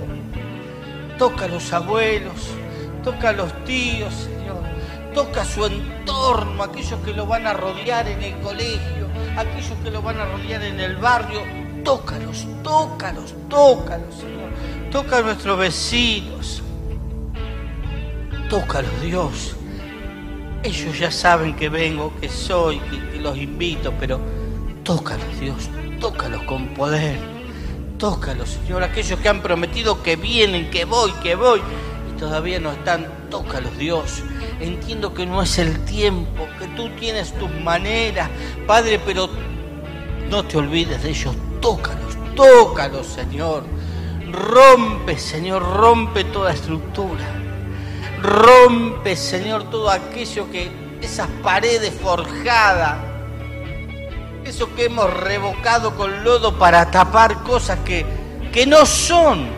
Toca 1.19 1.47
a 1.47 1.49
los 1.49 1.73
abuelos, 1.73 2.51
toca 3.03 3.31
a 3.31 3.33
los 3.33 3.53
tíos, 3.65 4.15
Señor. 4.15 4.63
Toca 5.13 5.45
su 5.45 5.65
entorno, 5.65 6.63
aquellos 6.63 7.01
que 7.01 7.13
lo 7.13 7.27
van 7.27 7.47
a 7.47 7.53
rodear 7.53 8.07
en 8.07 8.23
el 8.23 8.37
colegio, 8.41 9.09
aquellos 9.37 9.77
que 9.83 9.91
lo 9.91 10.03
van 10.03 10.21
a 10.21 10.25
rodear 10.25 10.63
en 10.63 10.79
el 10.79 10.97
barrio. 10.97 11.41
Tócalos, 11.85 12.47
tócalos, 12.63 13.35
tócalos, 13.49 14.15
Señor. 14.15 14.51
Toca 14.93 15.19
a 15.19 15.23
nuestros 15.23 15.59
vecinos. 15.59 16.63
Tócalos, 18.49 19.01
Dios. 19.03 19.57
Ellos 20.63 20.99
ya 20.99 21.11
saben 21.11 21.57
que 21.57 21.69
vengo, 21.69 22.13
que 22.21 22.29
soy, 22.29 22.79
que, 22.79 23.21
los 23.21 23.37
invito, 23.37 23.93
pero 23.99 24.21
tócalos, 24.83 25.41
Dios, 25.41 25.69
tócalos 26.01 26.43
con 26.43 26.69
poder. 26.69 27.19
Tócalos, 27.99 28.51
Señor, 28.51 28.83
aquellos 28.83 29.19
que 29.21 29.29
han 29.29 29.41
prometido 29.41 30.03
que 30.03 30.17
vienen, 30.17 30.71
que 30.71 30.85
voy, 30.85 31.13
que 31.23 31.35
voy, 31.35 31.61
y 32.11 32.19
todavía 32.19 32.61
no 32.61 32.73
están, 32.73 33.07
tócalos, 33.31 33.77
Dios. 33.79 34.23
Entiendo 34.61 35.15
que 35.15 35.27
no 35.27 35.43
es 35.43 35.59
el 35.59 35.85
tiempo, 35.85 36.47
que 36.59 36.67
tú 36.69 36.91
tienes 36.99 37.33
tus 37.39 37.51
maneras, 37.61 38.29
Padre, 38.67 39.01
pero 39.05 39.29
no 40.29 40.45
te 40.45 40.57
olvides 40.57 41.03
de 41.03 41.11
ellos, 41.11 41.35
tócalos, 41.61 42.17
tócalos, 42.35 43.07
Señor. 43.07 43.65
Rompe, 44.31 45.17
Señor, 45.19 45.63
rompe 45.63 46.25
toda 46.25 46.53
estructura. 46.53 47.25
Rompe, 48.21 49.17
Señor, 49.17 49.71
todo 49.71 49.91
aquello 49.91 50.51
que, 50.51 50.85
esas 51.05 51.29
paredes 51.43 51.93
forjadas 51.93 52.97
eso 54.55 54.73
que 54.77 54.85
hemos 54.85 55.13
revocado 55.13 55.97
con 55.97 56.23
lodo 56.23 56.57
para 56.57 56.89
tapar 56.89 57.43
cosas 57.43 57.81
que, 57.85 58.07
que 58.53 58.65
no 58.67 58.87
son. 58.87 59.49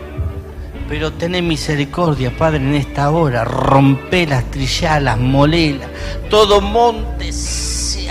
Pero 0.89 1.13
tené 1.13 1.39
misericordia, 1.43 2.35
Padre, 2.35 2.57
en 2.57 2.73
esta 2.73 3.11
hora. 3.11 3.43
Rompe 3.43 4.25
las 4.25 4.49
trilladas, 4.49 5.19
molelas. 5.19 5.87
Todo 6.31 6.61
monte 6.61 7.31
se 7.31 8.09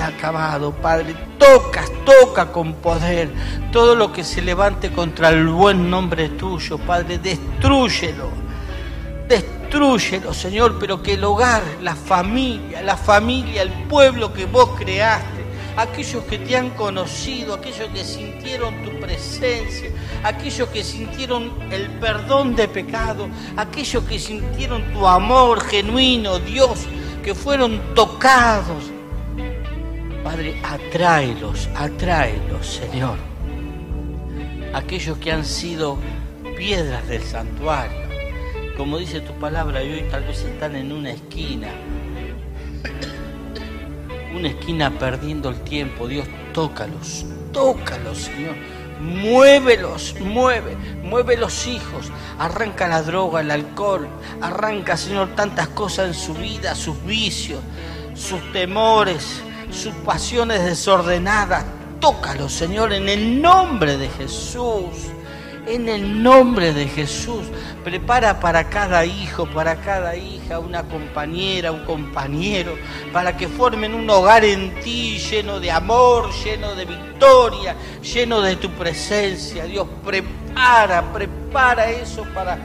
ha, 0.00 0.06
acabado, 0.06 0.72
Padre. 0.72 1.14
Toca, 1.38 1.84
toca 2.06 2.50
con 2.52 2.74
poder. 2.74 3.28
Todo 3.70 3.94
lo 3.94 4.14
que 4.14 4.24
se 4.24 4.40
levante 4.40 4.90
contra 4.90 5.28
el 5.28 5.46
buen 5.48 5.90
nombre 5.90 6.30
tuyo, 6.30 6.78
Padre, 6.78 7.18
destruyelo. 7.18 8.30
Destruyelo, 9.28 10.32
Señor, 10.32 10.78
pero 10.80 11.02
que 11.02 11.14
el 11.14 11.24
hogar, 11.24 11.62
la 11.82 11.94
familia, 11.94 12.80
la 12.82 12.96
familia, 12.96 13.60
el 13.60 13.72
pueblo 13.88 14.32
que 14.32 14.46
vos 14.46 14.70
creaste, 14.78 15.29
aquellos 15.76 16.24
que 16.24 16.38
te 16.38 16.56
han 16.56 16.70
conocido, 16.70 17.54
aquellos 17.54 17.88
que 17.90 18.04
sintieron 18.04 18.82
tu 18.84 18.98
presencia, 19.00 19.90
aquellos 20.22 20.68
que 20.68 20.84
sintieron 20.84 21.50
el 21.70 21.88
perdón 21.98 22.54
de 22.56 22.68
pecado, 22.68 23.28
aquellos 23.56 24.04
que 24.04 24.18
sintieron 24.18 24.92
tu 24.92 25.06
amor 25.06 25.60
genuino, 25.62 26.38
Dios, 26.38 26.86
que 27.22 27.34
fueron 27.34 27.80
tocados. 27.94 28.90
Padre, 30.24 30.60
atráelos, 30.62 31.68
atráelos, 31.74 32.66
Señor. 32.66 33.16
Aquellos 34.74 35.18
que 35.18 35.32
han 35.32 35.44
sido 35.44 35.98
piedras 36.56 37.08
del 37.08 37.22
santuario, 37.22 38.08
como 38.76 38.98
dice 38.98 39.20
tu 39.20 39.32
palabra, 39.34 39.82
y 39.82 39.92
hoy 39.92 40.04
tal 40.10 40.24
vez 40.24 40.42
están 40.42 40.76
en 40.76 40.92
una 40.92 41.10
esquina 41.10 41.68
una 44.34 44.48
esquina 44.48 44.90
perdiendo 44.98 45.48
el 45.48 45.60
tiempo. 45.62 46.08
Dios, 46.08 46.26
tócalos, 46.52 47.26
tócalos, 47.52 48.18
Señor. 48.18 48.56
Muévelos, 49.00 50.14
mueve, 50.20 50.76
mueve 51.02 51.38
los 51.38 51.66
hijos, 51.66 52.12
arranca 52.38 52.86
la 52.86 53.02
droga, 53.02 53.40
el 53.40 53.50
alcohol, 53.50 54.06
arranca, 54.42 54.98
Señor, 54.98 55.34
tantas 55.34 55.68
cosas 55.68 56.08
en 56.08 56.14
su 56.14 56.34
vida, 56.34 56.74
sus 56.74 57.02
vicios, 57.06 57.60
sus 58.14 58.52
temores, 58.52 59.42
sus 59.70 59.94
pasiones 60.04 60.64
desordenadas. 60.64 61.64
Tócalos, 61.98 62.52
Señor, 62.52 62.92
en 62.92 63.08
el 63.08 63.40
nombre 63.40 63.96
de 63.96 64.08
Jesús 64.10 65.10
en 65.74 65.88
el 65.88 66.22
nombre 66.22 66.72
de 66.72 66.86
Jesús. 66.86 67.46
Prepara 67.84 68.40
para 68.40 68.68
cada 68.68 69.04
hijo, 69.04 69.46
para 69.46 69.76
cada 69.76 70.16
hija, 70.16 70.58
una 70.58 70.82
compañera, 70.82 71.72
un 71.72 71.84
compañero, 71.84 72.76
para 73.12 73.36
que 73.36 73.48
formen 73.48 73.94
un 73.94 74.08
hogar 74.10 74.44
en 74.44 74.78
ti 74.80 75.18
lleno 75.18 75.60
de 75.60 75.70
amor, 75.70 76.30
lleno 76.44 76.74
de 76.74 76.84
victoria, 76.84 77.74
lleno 78.02 78.40
de 78.40 78.56
tu 78.56 78.70
presencia. 78.70 79.64
Dios, 79.64 79.86
prepara, 80.04 81.12
prepara 81.12 81.90
eso 81.90 82.24
para 82.34 82.58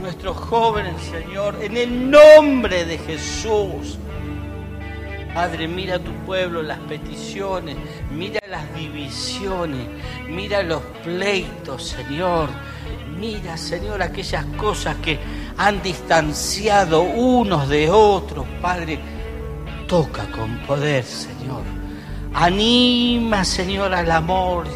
nuestros 0.00 0.36
jóvenes, 0.36 0.94
Señor, 1.10 1.56
en 1.62 1.76
el 1.76 2.10
nombre 2.10 2.84
de 2.84 2.98
Jesús. 2.98 3.98
Padre, 5.34 5.66
mira 5.66 5.98
tu 5.98 6.12
pueblo, 6.26 6.62
las 6.62 6.78
peticiones, 6.80 7.76
mira 8.10 8.40
las 8.50 8.74
divisiones, 8.74 9.86
mira 10.28 10.62
los 10.62 10.82
pleitos, 11.02 11.88
Señor. 11.88 12.50
Mira, 13.18 13.56
Señor, 13.56 14.02
aquellas 14.02 14.44
cosas 14.56 14.96
que 14.96 15.18
han 15.56 15.82
distanciado 15.82 17.02
unos 17.02 17.68
de 17.68 17.88
otros, 17.88 18.46
Padre. 18.60 18.98
Toca 19.86 20.26
con 20.30 20.58
poder, 20.66 21.04
Señor. 21.04 21.62
Anima, 22.34 23.44
Señor, 23.44 23.94
al 23.94 24.10
amor 24.10 24.66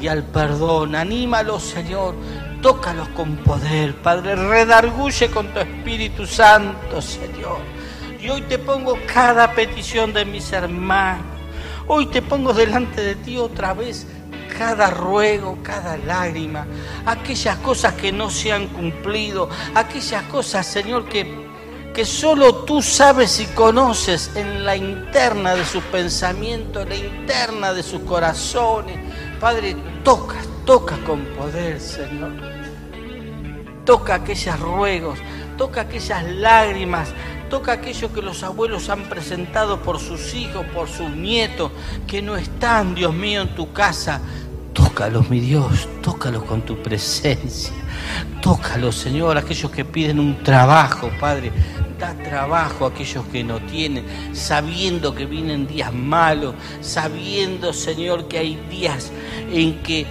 y 0.00 0.08
al 0.08 0.22
perdón. 0.22 0.94
Anímalos, 0.94 1.62
Señor. 1.62 2.14
Tócalos 2.62 3.08
con 3.08 3.36
poder, 3.38 3.94
Padre. 3.96 4.36
Redarguye 4.36 5.28
con 5.28 5.48
tu 5.48 5.60
Espíritu 5.60 6.26
Santo, 6.26 7.02
Señor. 7.02 7.75
Y 8.26 8.28
hoy 8.28 8.40
te 8.40 8.58
pongo 8.58 8.98
cada 9.06 9.52
petición 9.52 10.12
de 10.12 10.24
mis 10.24 10.52
hermanos. 10.52 11.24
Hoy 11.86 12.06
te 12.06 12.20
pongo 12.20 12.52
delante 12.52 13.00
de 13.00 13.14
ti 13.14 13.38
otra 13.38 13.72
vez 13.72 14.04
cada 14.58 14.90
ruego, 14.90 15.58
cada 15.62 15.96
lágrima, 15.96 16.66
aquellas 17.04 17.56
cosas 17.58 17.94
que 17.94 18.10
no 18.10 18.28
se 18.28 18.50
han 18.50 18.66
cumplido, 18.66 19.48
aquellas 19.76 20.24
cosas, 20.24 20.66
Señor, 20.66 21.08
que, 21.08 21.24
que 21.94 22.04
solo 22.04 22.64
tú 22.64 22.82
sabes 22.82 23.38
y 23.38 23.46
conoces 23.46 24.32
en 24.34 24.64
la 24.64 24.74
interna 24.74 25.54
de 25.54 25.64
sus 25.64 25.84
pensamientos, 25.84 26.82
en 26.82 26.88
la 26.88 26.96
interna 26.96 27.72
de 27.72 27.84
sus 27.84 28.00
corazones. 28.00 28.98
Padre, 29.38 29.76
toca, 30.02 30.38
toca 30.64 30.96
con 31.06 31.24
poder, 31.26 31.80
Señor. 31.80 32.32
Toca 33.84 34.16
aquellos 34.16 34.58
ruegos, 34.58 35.20
toca 35.56 35.82
aquellas 35.82 36.24
lágrimas, 36.24 37.10
Toca 37.50 37.72
aquello 37.72 38.12
que 38.12 38.22
los 38.22 38.42
abuelos 38.42 38.88
han 38.88 39.04
presentado 39.04 39.80
por 39.80 40.00
sus 40.00 40.34
hijos, 40.34 40.66
por 40.74 40.88
sus 40.88 41.10
nietos, 41.10 41.70
que 42.06 42.20
no 42.20 42.36
están, 42.36 42.94
Dios 42.94 43.14
mío, 43.14 43.42
en 43.42 43.54
tu 43.54 43.72
casa. 43.72 44.20
Tócalos, 44.72 45.30
mi 45.30 45.40
Dios, 45.40 45.88
tócalos 46.02 46.42
con 46.42 46.62
tu 46.62 46.82
presencia. 46.82 47.72
Tócalos, 48.42 48.96
Señor, 48.96 49.38
aquellos 49.38 49.70
que 49.70 49.84
piden 49.84 50.18
un 50.18 50.42
trabajo, 50.42 51.10
Padre. 51.20 51.52
Da 51.98 52.14
trabajo 52.14 52.84
a 52.84 52.88
aquellos 52.88 53.24
que 53.26 53.42
no 53.42 53.58
tienen, 53.60 54.04
sabiendo 54.34 55.14
que 55.14 55.24
vienen 55.24 55.66
días 55.66 55.94
malos, 55.94 56.54
sabiendo, 56.82 57.72
Señor, 57.72 58.28
que 58.28 58.38
hay 58.38 58.56
días 58.68 59.10
en 59.50 59.82
que 59.82 60.06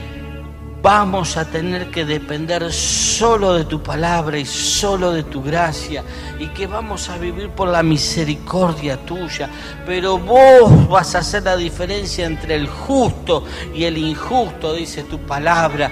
vamos 0.85 1.35
a 1.35 1.45
tener 1.45 1.89
que 1.89 2.05
depender 2.05 2.71
solo 2.71 3.55
de 3.55 3.65
tu 3.65 3.81
palabra 3.81 4.37
y 4.37 4.45
solo 4.45 5.11
de 5.13 5.23
tu 5.23 5.41
gracia 5.41 6.03
y 6.37 6.45
que 6.49 6.67
vamos 6.67 7.09
a 7.09 7.17
vivir 7.17 7.49
por 7.49 7.69
la 7.69 7.81
misericordia 7.81 8.95
tuya. 8.97 9.49
Pero 9.83 10.19
vos 10.19 10.87
vas 10.87 11.15
a 11.15 11.19
hacer 11.19 11.41
la 11.41 11.57
diferencia 11.57 12.27
entre 12.27 12.53
el 12.53 12.67
justo 12.67 13.43
y 13.73 13.85
el 13.85 13.97
injusto, 13.97 14.75
dice 14.75 15.01
tu 15.01 15.17
palabra. 15.17 15.89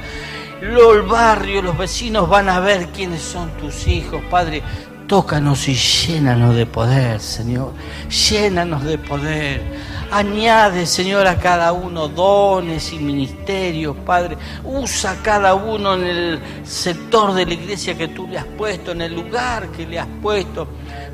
El 0.61 1.01
barrio, 1.01 1.63
los 1.63 1.75
vecinos 1.75 2.29
van 2.29 2.47
a 2.47 2.59
ver 2.59 2.89
quiénes 2.89 3.23
son 3.23 3.49
tus 3.57 3.87
hijos, 3.87 4.21
Padre. 4.29 4.61
Tócanos 5.07 5.67
y 5.69 5.73
llénanos 5.73 6.55
de 6.55 6.67
poder, 6.67 7.19
Señor. 7.19 7.73
Llénanos 8.29 8.83
de 8.83 8.99
poder. 8.99 9.61
Añade, 10.15 10.85
Señor, 10.85 11.25
a 11.25 11.39
cada 11.39 11.73
uno 11.73 12.07
dones 12.07 12.93
y 12.93 12.99
ministerios, 12.99 13.95
Padre. 14.05 14.37
Usa 14.63 15.17
cada 15.23 15.55
uno 15.55 15.95
en 15.95 16.03
el 16.03 16.39
sector 16.63 17.33
de 17.33 17.47
la 17.47 17.53
iglesia 17.55 17.97
que 17.97 18.09
tú 18.09 18.27
le 18.27 18.37
has 18.37 18.45
puesto, 18.45 18.91
en 18.91 19.01
el 19.01 19.15
lugar 19.15 19.69
que 19.69 19.87
le 19.87 19.97
has 19.97 20.07
puesto, 20.21 20.67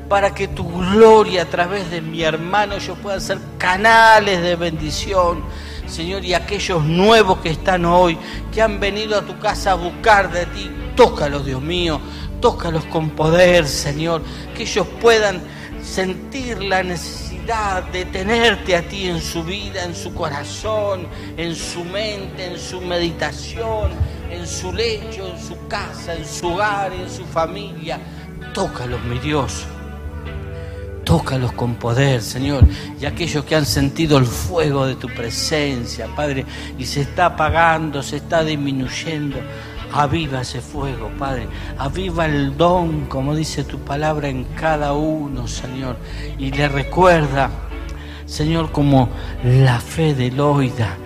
para 0.06 0.34
que 0.34 0.48
tu 0.48 0.68
gloria 0.68 1.42
a 1.42 1.46
través 1.46 1.90
de 1.90 2.02
mi 2.02 2.22
hermano 2.22 2.76
yo 2.76 2.94
pueda 2.96 3.18
ser 3.20 3.38
canales 3.56 4.42
de 4.42 4.56
bendición 4.56 5.44
Señor, 5.90 6.24
y 6.24 6.34
aquellos 6.34 6.84
nuevos 6.84 7.38
que 7.38 7.50
están 7.50 7.84
hoy, 7.84 8.16
que 8.52 8.62
han 8.62 8.78
venido 8.78 9.18
a 9.18 9.22
tu 9.22 9.38
casa 9.38 9.72
a 9.72 9.74
buscar 9.74 10.30
de 10.30 10.46
ti, 10.46 10.70
tócalos, 10.94 11.44
Dios 11.44 11.60
mío, 11.60 12.00
tócalos 12.40 12.84
con 12.84 13.10
poder, 13.10 13.66
Señor, 13.66 14.22
que 14.54 14.62
ellos 14.62 14.86
puedan 15.00 15.42
sentir 15.82 16.62
la 16.62 16.82
necesidad 16.82 17.82
de 17.84 18.04
tenerte 18.06 18.76
a 18.76 18.82
ti 18.82 19.08
en 19.08 19.20
su 19.20 19.42
vida, 19.42 19.84
en 19.84 19.94
su 19.94 20.14
corazón, 20.14 21.06
en 21.36 21.54
su 21.54 21.84
mente, 21.84 22.46
en 22.46 22.58
su 22.58 22.80
meditación, 22.80 23.90
en 24.30 24.46
su 24.46 24.72
lecho, 24.72 25.26
en 25.26 25.40
su 25.40 25.66
casa, 25.66 26.14
en 26.14 26.24
su 26.24 26.48
hogar, 26.48 26.92
en 26.92 27.10
su 27.10 27.24
familia. 27.24 27.98
Tócalos, 28.54 29.02
mi 29.04 29.18
Dios. 29.18 29.66
Tócalos 31.04 31.52
con 31.52 31.74
poder, 31.74 32.22
Señor. 32.22 32.64
Y 33.00 33.06
aquellos 33.06 33.44
que 33.44 33.56
han 33.56 33.66
sentido 33.66 34.18
el 34.18 34.26
fuego 34.26 34.86
de 34.86 34.94
tu 34.94 35.08
presencia, 35.08 36.06
Padre, 36.14 36.44
y 36.78 36.84
se 36.84 37.00
está 37.00 37.26
apagando, 37.26 38.02
se 38.02 38.18
está 38.18 38.44
disminuyendo. 38.44 39.38
Aviva 39.92 40.42
ese 40.42 40.60
fuego, 40.60 41.10
Padre. 41.18 41.48
Aviva 41.78 42.26
el 42.26 42.56
don, 42.56 43.06
como 43.06 43.34
dice 43.34 43.64
tu 43.64 43.78
palabra, 43.78 44.28
en 44.28 44.44
cada 44.44 44.92
uno, 44.92 45.48
Señor. 45.48 45.96
Y 46.38 46.50
le 46.52 46.68
recuerda, 46.68 47.50
Señor, 48.26 48.70
como 48.70 49.08
la 49.42 49.80
fe 49.80 50.14
de 50.14 50.30
Loida, 50.30 50.96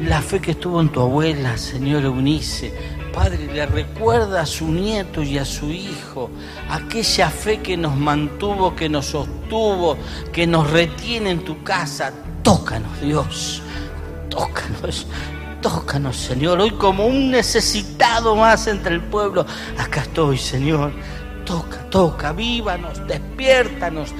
la 0.00 0.20
fe 0.20 0.40
que 0.40 0.50
estuvo 0.52 0.80
en 0.80 0.90
tu 0.90 1.00
abuela, 1.00 1.56
Señor 1.56 2.04
Eunice. 2.04 2.74
Padre, 3.14 3.46
le 3.46 3.64
recuerda 3.64 4.42
a 4.42 4.46
su 4.46 4.66
nieto 4.66 5.22
y 5.22 5.38
a 5.38 5.44
su 5.44 5.70
hijo 5.70 6.30
aquella 6.68 7.30
fe 7.30 7.60
que 7.60 7.76
nos 7.76 7.96
mantuvo, 7.96 8.74
que 8.74 8.88
nos 8.88 9.06
sostuvo, 9.06 9.96
que 10.32 10.46
nos 10.46 10.68
retiene 10.70 11.30
en 11.30 11.44
tu 11.44 11.62
casa. 11.62 12.12
Tócanos, 12.42 13.00
Dios. 13.00 13.62
Tócanos. 14.28 15.06
Tócanos, 15.64 16.18
Señor. 16.18 16.60
Hoy 16.60 16.72
como 16.72 17.06
un 17.06 17.30
necesitado 17.30 18.36
más 18.36 18.66
entre 18.66 18.96
el 18.96 19.00
pueblo, 19.00 19.46
acá 19.78 20.02
estoy, 20.02 20.36
Señor. 20.36 20.92
Toca, 21.46 21.78
toca, 21.88 22.32
vívanos, 22.34 23.00
despiértanos, 23.06 24.10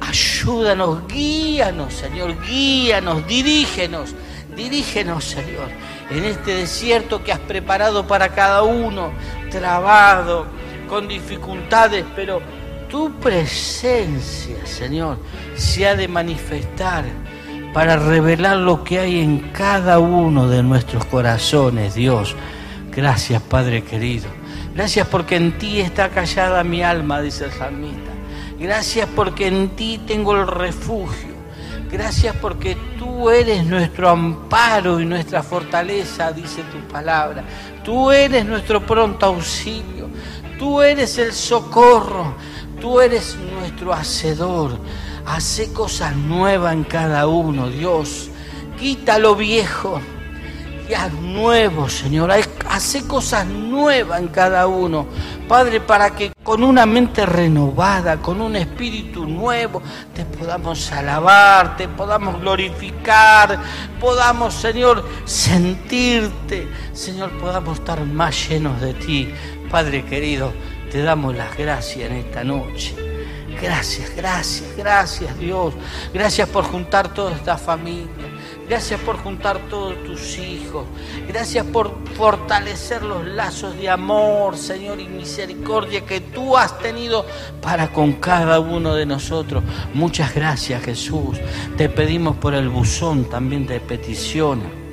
ayúdanos, 0.00 1.04
guíanos, 1.08 1.92
Señor, 1.92 2.40
guíanos, 2.46 3.26
dirígenos, 3.26 4.14
dirígenos, 4.54 5.24
Señor, 5.24 5.70
en 6.08 6.24
este 6.24 6.54
desierto 6.54 7.24
que 7.24 7.32
has 7.32 7.40
preparado 7.40 8.06
para 8.06 8.28
cada 8.28 8.62
uno, 8.62 9.10
trabado, 9.50 10.46
con 10.88 11.08
dificultades, 11.08 12.04
pero 12.14 12.40
tu 12.88 13.12
presencia, 13.18 14.64
Señor, 14.64 15.18
se 15.56 15.88
ha 15.88 15.96
de 15.96 16.06
manifestar 16.06 17.04
para 17.76 17.98
revelar 17.98 18.56
lo 18.56 18.82
que 18.82 19.00
hay 19.00 19.20
en 19.20 19.50
cada 19.52 19.98
uno 19.98 20.48
de 20.48 20.62
nuestros 20.62 21.04
corazones, 21.04 21.94
Dios. 21.94 22.34
Gracias, 22.90 23.42
Padre 23.42 23.84
querido. 23.84 24.28
Gracias 24.74 25.06
porque 25.08 25.36
en 25.36 25.58
ti 25.58 25.80
está 25.80 26.08
callada 26.08 26.64
mi 26.64 26.82
alma, 26.82 27.20
dice 27.20 27.44
el 27.44 27.52
salmista. 27.52 28.12
Gracias 28.58 29.06
porque 29.14 29.48
en 29.48 29.76
ti 29.76 30.00
tengo 30.06 30.34
el 30.34 30.46
refugio. 30.46 31.34
Gracias 31.90 32.34
porque 32.36 32.78
tú 32.98 33.28
eres 33.28 33.66
nuestro 33.66 34.08
amparo 34.08 34.98
y 34.98 35.04
nuestra 35.04 35.42
fortaleza, 35.42 36.32
dice 36.32 36.62
tu 36.72 36.78
palabra. 36.90 37.44
Tú 37.84 38.10
eres 38.10 38.46
nuestro 38.46 38.86
pronto 38.86 39.26
auxilio. 39.26 40.08
Tú 40.58 40.80
eres 40.80 41.18
el 41.18 41.34
socorro. 41.34 42.36
Tú 42.80 43.02
eres 43.02 43.36
nuestro 43.52 43.92
hacedor. 43.92 44.78
Hace 45.26 45.72
cosas 45.72 46.14
nuevas 46.16 46.72
en 46.72 46.84
cada 46.84 47.26
uno, 47.26 47.68
Dios. 47.68 48.30
Quita 48.78 49.18
lo 49.18 49.34
viejo 49.34 50.00
y 50.88 50.94
haz 50.94 51.12
nuevo, 51.14 51.88
Señor. 51.88 52.30
Hace 52.70 53.06
cosas 53.06 53.46
nuevas 53.46 54.20
en 54.20 54.28
cada 54.28 54.66
uno. 54.66 55.06
Padre, 55.48 55.80
para 55.80 56.10
que 56.10 56.32
con 56.42 56.62
una 56.62 56.86
mente 56.86 57.26
renovada, 57.26 58.18
con 58.18 58.40
un 58.40 58.56
espíritu 58.56 59.26
nuevo, 59.26 59.82
te 60.14 60.24
podamos 60.24 60.90
alabar, 60.92 61.76
te 61.76 61.88
podamos 61.88 62.40
glorificar, 62.40 63.58
podamos, 64.00 64.54
Señor, 64.54 65.08
sentirte. 65.24 66.68
Señor, 66.92 67.30
podamos 67.38 67.78
estar 67.78 68.04
más 68.04 68.48
llenos 68.48 68.80
de 68.80 68.94
ti. 68.94 69.28
Padre 69.70 70.04
querido, 70.04 70.52
te 70.90 71.02
damos 71.02 71.34
las 71.34 71.56
gracias 71.56 72.10
en 72.10 72.16
esta 72.16 72.44
noche. 72.44 73.05
Gracias, 73.60 74.14
gracias, 74.14 74.76
gracias 74.76 75.38
Dios. 75.38 75.74
Gracias 76.12 76.48
por 76.48 76.64
juntar 76.64 77.12
toda 77.14 77.32
esta 77.32 77.56
familia. 77.56 78.06
Gracias 78.68 79.00
por 79.00 79.16
juntar 79.18 79.58
todos 79.70 80.02
tus 80.04 80.38
hijos. 80.38 80.86
Gracias 81.28 81.64
por 81.66 81.92
fortalecer 82.16 83.02
los 83.02 83.24
lazos 83.24 83.76
de 83.76 83.88
amor, 83.88 84.56
Señor, 84.56 85.00
y 85.00 85.06
misericordia 85.06 86.04
que 86.04 86.20
tú 86.20 86.56
has 86.56 86.76
tenido 86.80 87.24
para 87.62 87.88
con 87.92 88.14
cada 88.14 88.58
uno 88.58 88.94
de 88.94 89.06
nosotros. 89.06 89.62
Muchas 89.94 90.34
gracias, 90.34 90.82
Jesús. 90.82 91.38
Te 91.76 91.88
pedimos 91.88 92.36
por 92.36 92.54
el 92.54 92.68
buzón 92.68 93.26
también 93.26 93.66
de 93.66 93.78
peticiones 93.78 94.85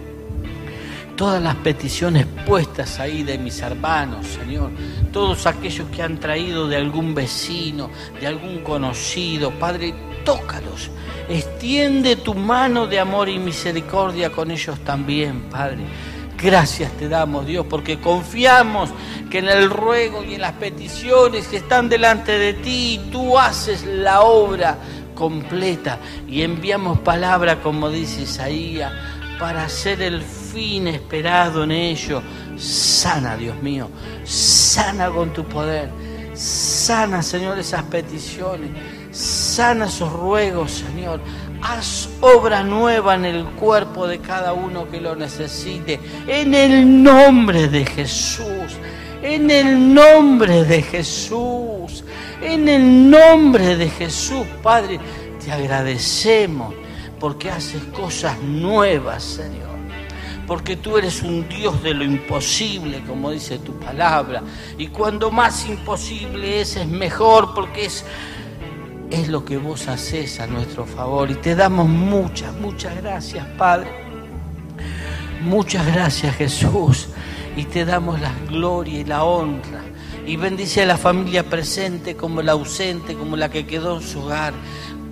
todas 1.16 1.42
las 1.42 1.56
peticiones 1.56 2.26
puestas 2.46 3.00
ahí 3.00 3.24
de 3.24 3.38
mis 3.38 3.62
hermanos, 3.62 4.26
Señor, 4.28 4.72
todos 5.12 5.46
aquellos 5.46 5.88
que 5.90 6.02
han 6.02 6.20
traído 6.20 6.68
de 6.68 6.76
algún 6.78 7.14
vecino, 7.14 7.90
de 8.20 8.28
algún 8.28 8.60
conocido, 8.60 9.52
Padre, 9.52 9.94
tócalos, 10.26 10.90
extiende 11.30 12.16
tu 12.16 12.34
mano 12.34 12.88
de 12.88 13.00
amor 13.00 13.30
y 13.30 13.38
misericordia 13.38 14.32
con 14.32 14.52
ellos 14.52 14.80
también, 14.80 15.44
Padre. 15.44 15.84
Gracias 16.42 16.92
te 16.98 17.08
damos, 17.08 17.46
Dios, 17.46 17.66
porque 17.70 18.00
confiamos 18.00 18.90
que 19.30 19.38
en 19.40 19.48
el 19.48 19.70
ruego 19.70 20.24
y 20.24 20.36
en 20.36 20.42
las 20.42 20.54
peticiones 20.54 21.48
que 21.48 21.58
están 21.58 21.88
delante 21.88 22.38
de 22.38 22.54
ti, 22.54 23.00
tú 23.12 23.40
haces 23.40 23.86
la 23.86 24.22
obra 24.22 24.78
completa. 25.16 26.00
Y 26.28 26.42
enviamos 26.42 27.00
palabra, 27.00 27.62
como 27.62 27.90
dice 27.90 28.24
Isaías, 28.24 28.92
para 29.40 29.66
hacer 29.66 30.02
el 30.02 30.22
fin 30.22 30.88
esperado 30.88 31.64
en 31.64 31.72
ello. 31.72 32.22
Sana, 32.58 33.36
Dios 33.36 33.62
mío, 33.62 33.90
sana 34.24 35.10
con 35.10 35.34
tu 35.34 35.44
poder. 35.44 35.90
Sana, 36.34 37.22
Señor, 37.22 37.60
esas 37.60 37.84
peticiones. 37.84 38.72
Sana 39.12 39.86
esos 39.86 40.12
ruegos, 40.12 40.72
Señor. 40.72 41.22
Haz 41.62 42.10
obra 42.22 42.64
nueva 42.64 43.16
en 43.16 43.26
el 43.26 43.46
cuerpo 43.46 44.08
de 44.08 44.20
cada 44.20 44.54
uno 44.54 44.90
que 44.90 45.00
lo 45.00 45.16
necesite. 45.16 46.00
En 46.28 46.54
el 46.54 47.04
nombre 47.04 47.68
de 47.68 47.86
Jesús. 47.86 48.78
En 49.22 49.50
el 49.50 49.94
nombre 49.94 50.64
de 50.66 50.82
Jesús. 50.82 52.04
En 52.42 52.68
el 52.68 53.10
nombre 53.10 53.78
de 53.78 53.90
Jesús, 53.90 54.46
Padre, 54.62 55.00
te 55.44 55.52
agradecemos 55.52 56.74
porque 57.24 57.50
haces 57.50 57.82
cosas 57.86 58.38
nuevas, 58.42 59.24
Señor 59.24 59.72
porque 60.46 60.76
tú 60.76 60.98
eres 60.98 61.22
un 61.22 61.48
Dios 61.48 61.82
de 61.82 61.94
lo 61.94 62.04
imposible, 62.04 63.02
como 63.08 63.32
dice 63.32 63.60
tu 63.60 63.80
palabra. 63.80 64.44
Y 64.78 64.88
cuando 64.88 65.32
más 65.32 65.66
imposible 65.70 66.60
es, 66.60 66.76
es 66.76 66.86
mejor, 66.86 67.54
porque 67.56 67.86
es, 67.86 68.04
es 69.10 69.30
lo 69.30 69.46
que 69.46 69.58
vos 69.58 69.88
haces 69.88 70.42
a 70.42 70.48
nuestro 70.48 70.86
favor. 70.86 71.32
Y 71.32 71.36
te 71.36 71.56
damos 71.56 71.88
muchas, 71.88 72.54
muchas 72.56 72.94
gracias, 72.98 73.48
Padre. 73.58 73.90
Muchas 75.42 75.88
gracias, 75.88 76.36
Jesús. 76.36 77.08
Y 77.56 77.64
te 77.64 77.86
damos 77.86 78.20
la 78.20 78.34
gloria 78.50 79.00
y 79.00 79.06
la 79.06 79.24
honra. 79.24 79.82
Y 80.26 80.36
bendice 80.36 80.84
a 80.84 80.86
la 80.86 80.98
familia 80.98 81.50
presente 81.50 82.18
como 82.18 82.42
la 82.42 82.52
ausente, 82.52 83.14
como 83.14 83.38
la 83.38 83.50
que 83.50 83.66
quedó 83.66 83.98
en 83.98 84.04
su 84.04 84.20
hogar, 84.20 84.54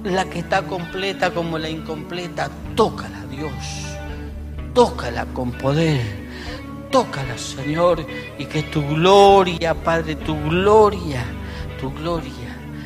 la 0.04 0.26
que 0.26 0.40
está 0.40 0.64
completa 0.64 1.32
como 1.32 1.58
la 1.58 1.70
incompleta. 1.70 2.50
Tócala, 2.76 3.26
Dios 3.30 3.82
tócala 4.74 5.26
con 5.26 5.52
poder, 5.52 6.02
tócala 6.92 7.38
Señor, 7.38 8.06
y 8.38 8.46
que 8.46 8.64
tu 8.64 8.82
gloria, 8.88 9.74
Padre, 9.74 10.16
tu 10.16 10.36
gloria, 10.50 11.24
tu 11.80 11.92
gloria 11.94 12.32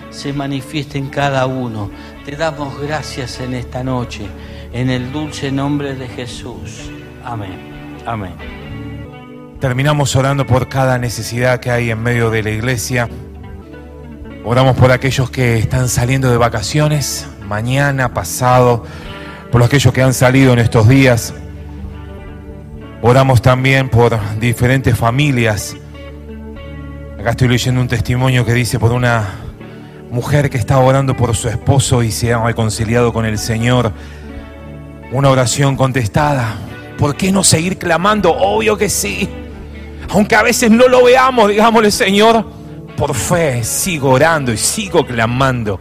se 0.10 0.32
manifieste 0.32 0.97
en 0.97 1.10
cada 1.10 1.45
uno. 1.45 1.91
Te 2.23 2.36
damos 2.36 2.80
gracias 2.80 3.39
en 3.41 3.54
esta 3.54 3.84
noche, 3.84 4.28
en 4.71 4.89
el 4.89 5.12
dulce 5.12 5.51
nombre 5.51 5.93
de 5.95 6.08
Jesús. 6.08 6.89
Amén. 7.23 8.01
Amén. 8.06 8.36
Terminamos 9.60 10.15
orando 10.15 10.45
por 10.45 10.69
cada 10.69 10.97
necesidad 10.97 11.60
que 11.60 11.71
hay 11.71 11.91
en 11.91 12.01
medio 12.01 12.30
de 12.30 12.43
la 12.43 12.51
iglesia. 12.51 13.10
Oramos 14.47 14.77
por 14.77 14.91
aquellos 14.91 15.31
que 15.31 15.58
están 15.58 15.89
saliendo 15.89 16.29
de 16.29 16.38
vacaciones, 16.38 17.25
mañana, 17.47 18.13
pasado, 18.13 18.84
por 19.51 19.63
aquellos 19.63 19.91
que 19.91 20.03
han 20.03 20.13
salido 20.13 20.53
en 20.53 20.60
estos 20.60 20.88
días. 20.88 21.34
Oramos 23.01 23.41
también 23.41 23.89
por 23.89 24.19
diferentes 24.39 24.95
familias. 24.95 25.75
Acá 27.19 27.31
estoy 27.31 27.47
leyendo 27.47 27.81
un 27.81 27.88
testimonio 27.88 28.45
que 28.45 28.53
dice 28.53 28.77
por 28.77 28.91
una 28.91 29.34
mujer 30.12 30.51
que 30.51 30.60
está 30.60 30.77
orando 30.77 31.17
por 31.17 31.36
su 31.36 31.49
esposo 31.49 32.03
y 32.03 32.12
se 32.12 32.31
ha 32.31 32.45
reconciliado 32.45 33.12
con 33.12 33.25
el 33.25 33.39
Señor. 33.39 33.93
una 35.12 35.31
oración 35.31 35.75
contestada. 35.75 36.55
¿Por 36.99 37.15
qué 37.15 37.31
no 37.31 37.43
seguir 37.43 37.79
clamando? 37.79 38.31
Obvio 38.31 38.77
que 38.77 38.89
sí. 38.89 39.27
Aunque 40.10 40.36
a 40.36 40.43
veces 40.43 40.69
no 40.69 40.88
lo 40.88 41.03
veamos, 41.03 41.49
digámosle, 41.49 41.89
Señor, 41.89 42.55
por 42.97 43.13
fe 43.13 43.63
sigo 43.63 44.12
orando 44.12 44.51
y 44.51 44.58
sigo 44.58 45.05
clamando. 45.05 45.79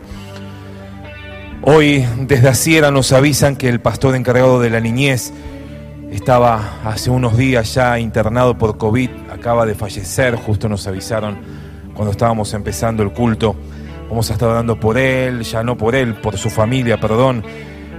Hoy 1.63 2.05
desde 2.21 2.49
Asiera 2.49 2.91
nos 2.91 3.13
avisan 3.13 3.57
que 3.57 3.69
el 3.69 3.81
pastor 3.81 4.17
encargado 4.17 4.61
de 4.61 4.71
la 4.71 4.81
niñez 4.81 5.33
estaba 6.11 6.81
hace 6.85 7.11
unos 7.11 7.37
días 7.37 7.75
ya 7.75 7.99
internado 7.99 8.59
por 8.59 8.77
COVID, 8.77 9.11
acaba 9.33 9.65
de 9.65 9.75
fallecer, 9.75 10.37
justo 10.37 10.69
nos 10.69 10.87
avisaron 10.87 11.39
cuando 11.95 12.11
estábamos 12.11 12.53
empezando 12.55 13.03
el 13.03 13.13
culto. 13.13 13.57
Vamos 14.09 14.31
a 14.31 14.35
estar 14.35 14.49
orando 14.49 14.79
por 14.79 14.99
él, 14.99 15.43
ya 15.43 15.63
no 15.63 15.77
por 15.77 15.95
él, 15.95 16.15
por 16.15 16.37
su 16.37 16.51
familia, 16.51 17.01
perdón, 17.01 17.45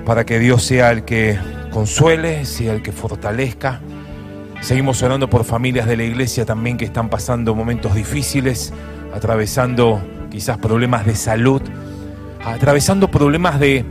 para 0.05 0.25
que 0.25 0.39
Dios 0.39 0.63
sea 0.63 0.91
el 0.91 1.03
que 1.03 1.37
consuele, 1.71 2.45
sea 2.45 2.73
el 2.73 2.81
que 2.83 2.91
fortalezca. 2.91 3.81
Seguimos 4.65 5.03
orando 5.03 5.29
por 5.29 5.43
familias 5.43 5.85
de 5.85 5.95
la 5.95 6.05
iglesia 6.05 6.43
también 6.43 6.75
que 6.75 6.85
están 6.85 7.07
pasando 7.07 7.53
momentos 7.53 7.93
difíciles, 7.93 8.73
atravesando 9.13 10.01
quizás 10.31 10.57
problemas 10.57 11.05
de 11.05 11.15
salud, 11.15 11.61
atravesando 12.43 13.11
problemas 13.11 13.59
de 13.59 13.85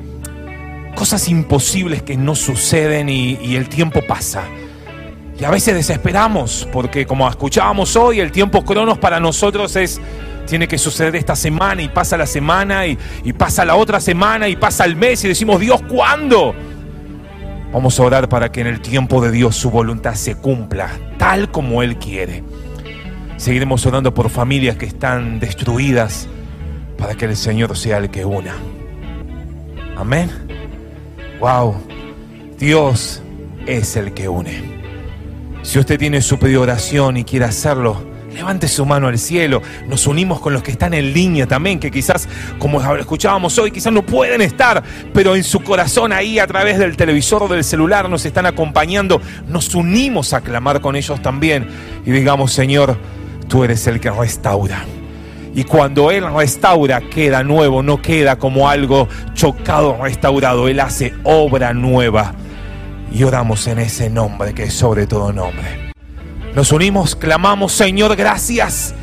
cosas 0.96 1.28
imposibles 1.28 2.02
que 2.02 2.16
no 2.16 2.34
suceden 2.34 3.08
y, 3.08 3.54
el 3.54 3.68
tiempo 3.68 4.00
pasa. 4.04 4.42
Y 5.38 5.44
a 5.44 5.50
veces 5.50 5.76
desesperamos 5.76 6.68
porque 6.72 7.06
como 7.06 7.30
escuchábamos 7.30 7.94
hoy, 7.94 8.18
el 8.18 8.32
tiempo 8.32 8.64
cronos 8.64 8.98
para 8.98 9.20
nosotros 9.20 9.76
es, 9.76 10.00
tiene 10.44 10.66
que 10.66 10.76
suceder 10.76 11.14
esta 11.14 11.36
semana 11.36 11.82
y 11.82 11.88
pasa 11.88 12.16
la 12.16 12.26
semana 12.26 12.84
y, 12.88 12.98
y 13.22 13.32
pasa 13.32 13.64
la 13.64 13.76
otra 13.76 14.00
semana 14.00 14.48
y 14.48 14.56
pasa 14.56 14.84
el 14.86 14.96
mes 14.96 15.24
y 15.24 15.28
decimos, 15.28 15.60
Dios, 15.60 15.80
¿cuándo? 15.82 16.52
Vamos 17.74 17.98
a 17.98 18.04
orar 18.04 18.28
para 18.28 18.52
que 18.52 18.60
en 18.60 18.68
el 18.68 18.80
tiempo 18.80 19.20
de 19.20 19.32
Dios 19.32 19.56
su 19.56 19.68
voluntad 19.68 20.14
se 20.14 20.36
cumpla 20.36 20.90
tal 21.18 21.50
como 21.50 21.82
Él 21.82 21.98
quiere. 21.98 22.44
Seguiremos 23.36 23.84
orando 23.84 24.14
por 24.14 24.30
familias 24.30 24.76
que 24.76 24.86
están 24.86 25.40
destruidas 25.40 26.28
para 26.96 27.16
que 27.16 27.24
el 27.24 27.36
Señor 27.36 27.76
sea 27.76 27.98
el 27.98 28.10
que 28.10 28.24
una. 28.24 28.54
Amén. 29.96 30.30
Wow. 31.40 31.74
Dios 32.60 33.20
es 33.66 33.96
el 33.96 34.14
que 34.14 34.28
une. 34.28 34.62
Si 35.62 35.80
usted 35.80 35.98
tiene 35.98 36.22
su 36.22 36.38
pedido 36.38 36.62
oración 36.62 37.16
y 37.16 37.24
quiere 37.24 37.46
hacerlo, 37.46 38.13
levante 38.34 38.68
su 38.68 38.84
mano 38.84 39.08
al 39.08 39.18
cielo. 39.18 39.62
Nos 39.88 40.06
unimos 40.06 40.40
con 40.40 40.52
los 40.52 40.62
que 40.62 40.72
están 40.72 40.92
en 40.94 41.12
línea 41.12 41.46
también, 41.46 41.78
que 41.78 41.90
quizás, 41.90 42.28
como 42.58 42.82
escuchábamos 42.96 43.58
hoy, 43.58 43.70
quizás 43.70 43.92
no 43.92 44.02
pueden 44.02 44.40
estar, 44.42 44.82
pero 45.12 45.36
en 45.36 45.44
su 45.44 45.60
corazón 45.60 46.12
ahí 46.12 46.38
a 46.38 46.46
través 46.46 46.78
del 46.78 46.96
televisor 46.96 47.44
o 47.44 47.48
del 47.48 47.64
celular 47.64 48.10
nos 48.10 48.24
están 48.24 48.46
acompañando. 48.46 49.20
Nos 49.48 49.74
unimos 49.74 50.32
a 50.32 50.40
clamar 50.40 50.80
con 50.80 50.96
ellos 50.96 51.22
también 51.22 51.66
y 52.04 52.10
digamos, 52.10 52.52
Señor, 52.52 52.96
tú 53.48 53.64
eres 53.64 53.86
el 53.86 54.00
que 54.00 54.10
restaura. 54.10 54.84
Y 55.54 55.62
cuando 55.62 56.10
Él 56.10 56.24
restaura, 56.34 57.00
queda 57.00 57.44
nuevo, 57.44 57.82
no 57.82 58.02
queda 58.02 58.36
como 58.36 58.68
algo 58.68 59.08
chocado, 59.34 60.02
restaurado. 60.02 60.66
Él 60.66 60.80
hace 60.80 61.14
obra 61.22 61.72
nueva. 61.72 62.34
Y 63.12 63.22
oramos 63.22 63.68
en 63.68 63.78
ese 63.78 64.10
nombre 64.10 64.52
que 64.52 64.64
es 64.64 64.74
sobre 64.74 65.06
todo 65.06 65.32
nombre. 65.32 65.83
Nos 66.54 66.70
unimos, 66.70 67.16
clamamos, 67.16 67.72
Señor, 67.72 68.14
gracias 68.14 68.94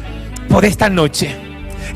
por 0.47 0.63
esta 0.63 0.89
noche. 0.89 1.35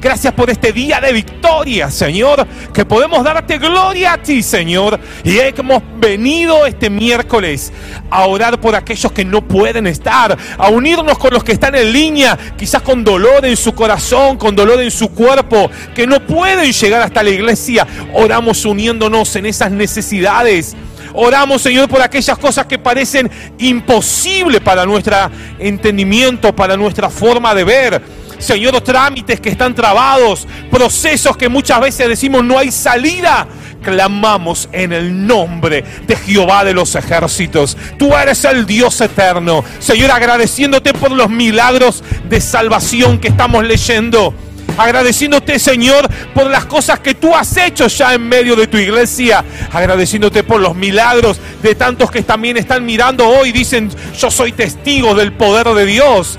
Gracias 0.02 0.34
por 0.34 0.50
este 0.50 0.74
día 0.74 1.00
de 1.00 1.14
victoria, 1.14 1.90
Señor, 1.90 2.46
que 2.74 2.84
podemos 2.84 3.24
darte 3.24 3.58
gloria 3.58 4.14
a 4.14 4.18
ti, 4.18 4.44
Señor. 4.44 5.00
Y 5.24 5.38
hemos 5.40 5.82
venido 5.98 6.66
este 6.66 6.90
miércoles 6.90 7.72
a 8.10 8.26
orar 8.26 8.60
por 8.60 8.76
aquellos 8.76 9.14
que 9.14 9.24
no 9.24 9.48
pueden 9.48 9.88
estar, 9.88 10.38
a 10.58 10.70
unirnos 10.70 11.18
con 11.18 11.34
los 11.34 11.44
que 11.44 11.54
están 11.54 11.74
en 11.76 11.94
línea, 11.94 12.38
quizás 12.58 12.82
con 12.82 13.06
dolor 13.06 13.46
en 13.46 13.56
su 13.56 13.74
corazón, 13.74 14.38
con 14.38 14.58
dolor 14.58 14.82
en 14.82 14.92
su 14.92 15.08
cuerpo, 15.10 15.72
que 15.96 16.06
no 16.06 16.20
pueden 16.20 16.70
llegar 16.74 17.02
hasta 17.02 17.24
la 17.24 17.30
iglesia. 17.30 17.88
Oramos 18.14 18.66
uniéndonos 18.66 19.34
en 19.38 19.46
esas 19.46 19.72
necesidades. 19.72 20.76
Oramos, 21.16 21.62
Señor, 21.62 21.88
por 21.88 22.02
aquellas 22.02 22.38
cosas 22.38 22.66
que 22.66 22.78
parecen 22.78 23.30
imposibles 23.58 24.62
para 24.62 24.86
nuestro 24.86 25.16
entendimiento, 25.60 26.56
para 26.56 26.76
nuestra 26.76 27.10
forma 27.10 27.56
de 27.56 27.64
ver. 27.64 28.02
Señor, 28.38 28.80
trámites 28.82 29.40
que 29.40 29.50
están 29.50 29.74
trabados, 29.74 30.48
procesos 30.70 31.38
que 31.38 31.48
muchas 31.48 31.80
veces 31.80 32.08
decimos 32.10 32.44
no 32.44 32.60
hay 32.60 32.72
salida. 32.72 33.48
Clamamos 33.82 34.68
en 34.72 34.94
el 34.94 35.28
nombre 35.28 35.84
de 36.08 36.16
Jehová 36.16 36.64
de 36.64 36.74
los 36.74 36.96
ejércitos. 36.96 37.78
Tú 38.00 38.16
eres 38.16 38.44
el 38.46 38.66
Dios 38.66 39.00
eterno. 39.00 39.64
Señor, 39.80 40.10
agradeciéndote 40.10 40.94
por 40.94 41.12
los 41.12 41.30
milagros 41.30 42.04
de 42.28 42.42
salvación 42.42 43.20
que 43.20 43.28
estamos 43.28 43.64
leyendo 43.64 44.34
agradeciéndote 44.78 45.60
Señor 45.60 46.08
por 46.34 46.50
las 46.50 46.66
cosas 46.66 47.00
que 47.00 47.16
tú 47.16 47.36
has 47.36 47.56
hecho 47.58 47.88
ya 47.88 48.14
en 48.14 48.28
medio 48.28 48.56
de 48.56 48.68
tu 48.68 48.78
iglesia, 48.78 49.44
agradeciéndote 49.72 50.44
por 50.44 50.62
los 50.62 50.76
milagros 50.76 51.40
de 51.62 51.76
tantos 51.76 52.12
que 52.12 52.22
también 52.22 52.58
están 52.58 52.86
mirando 52.86 53.28
hoy, 53.28 53.52
dicen, 53.52 53.90
yo 54.18 54.32
soy 54.32 54.52
testigo 54.52 55.16
del 55.16 55.34
poder 55.34 55.68
de 55.70 55.86
Dios. 55.86 56.38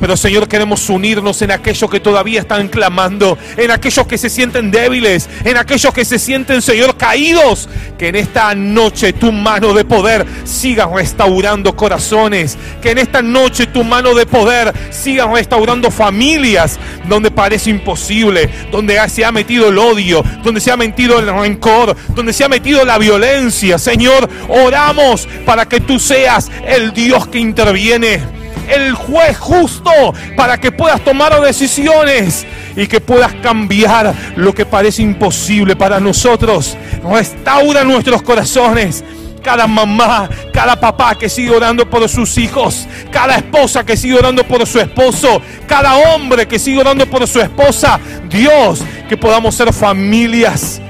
Pero 0.00 0.16
Señor, 0.16 0.48
queremos 0.48 0.88
unirnos 0.88 1.42
en 1.42 1.50
aquellos 1.50 1.90
que 1.90 2.00
todavía 2.00 2.40
están 2.40 2.68
clamando, 2.68 3.36
en 3.56 3.70
aquellos 3.70 4.06
que 4.06 4.16
se 4.16 4.30
sienten 4.30 4.70
débiles, 4.70 5.28
en 5.44 5.56
aquellos 5.56 5.92
que 5.92 6.04
se 6.04 6.18
sienten, 6.18 6.62
Señor, 6.62 6.96
caídos. 6.96 7.68
Que 7.98 8.08
en 8.08 8.16
esta 8.16 8.54
noche 8.54 9.12
tu 9.12 9.30
mano 9.30 9.74
de 9.74 9.84
poder 9.84 10.26
siga 10.44 10.86
restaurando 10.86 11.76
corazones. 11.76 12.56
Que 12.80 12.92
en 12.92 12.98
esta 12.98 13.20
noche 13.20 13.66
tu 13.66 13.84
mano 13.84 14.14
de 14.14 14.24
poder 14.24 14.72
siga 14.90 15.30
restaurando 15.30 15.90
familias 15.90 16.78
donde 17.06 17.30
parece 17.30 17.70
imposible, 17.70 18.48
donde 18.72 18.98
se 19.08 19.24
ha 19.24 19.32
metido 19.32 19.68
el 19.68 19.78
odio, 19.78 20.24
donde 20.42 20.60
se 20.60 20.70
ha 20.70 20.76
metido 20.76 21.18
el 21.18 21.26
rencor, 21.26 21.94
donde 22.14 22.32
se 22.32 22.44
ha 22.44 22.48
metido 22.48 22.84
la 22.84 22.98
violencia. 22.98 23.78
Señor, 23.78 24.28
oramos 24.48 25.28
para 25.44 25.66
que 25.66 25.80
tú 25.80 25.98
seas 25.98 26.50
el 26.66 26.92
Dios 26.92 27.26
que 27.28 27.38
interviene 27.38 28.39
el 28.68 28.94
juez 28.94 29.38
justo 29.38 29.90
para 30.36 30.58
que 30.58 30.72
puedas 30.72 31.02
tomar 31.02 31.40
decisiones 31.40 32.46
y 32.76 32.86
que 32.86 33.00
puedas 33.00 33.34
cambiar 33.34 34.14
lo 34.36 34.54
que 34.54 34.66
parece 34.66 35.02
imposible 35.02 35.76
para 35.76 36.00
nosotros. 36.00 36.76
Restaura 37.04 37.84
nuestros 37.84 38.22
corazones 38.22 39.04
cada 39.42 39.66
mamá, 39.66 40.28
cada 40.52 40.78
papá 40.78 41.14
que 41.14 41.28
sigue 41.28 41.50
orando 41.50 41.88
por 41.88 42.08
sus 42.08 42.36
hijos, 42.38 42.86
cada 43.10 43.36
esposa 43.36 43.84
que 43.84 43.96
sigue 43.96 44.14
orando 44.14 44.44
por 44.44 44.66
su 44.66 44.78
esposo, 44.78 45.42
cada 45.66 45.96
hombre 45.96 46.46
que 46.46 46.58
sigue 46.58 46.78
orando 46.78 47.06
por 47.06 47.26
su 47.26 47.40
esposa. 47.40 47.98
Dios, 48.28 48.82
que 49.08 49.16
podamos 49.16 49.54
ser 49.54 49.72
familias, 49.72 50.80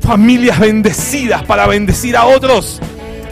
familias 0.00 0.58
bendecidas 0.58 1.42
para 1.44 1.66
bendecir 1.66 2.16
a 2.16 2.26
otros. 2.26 2.80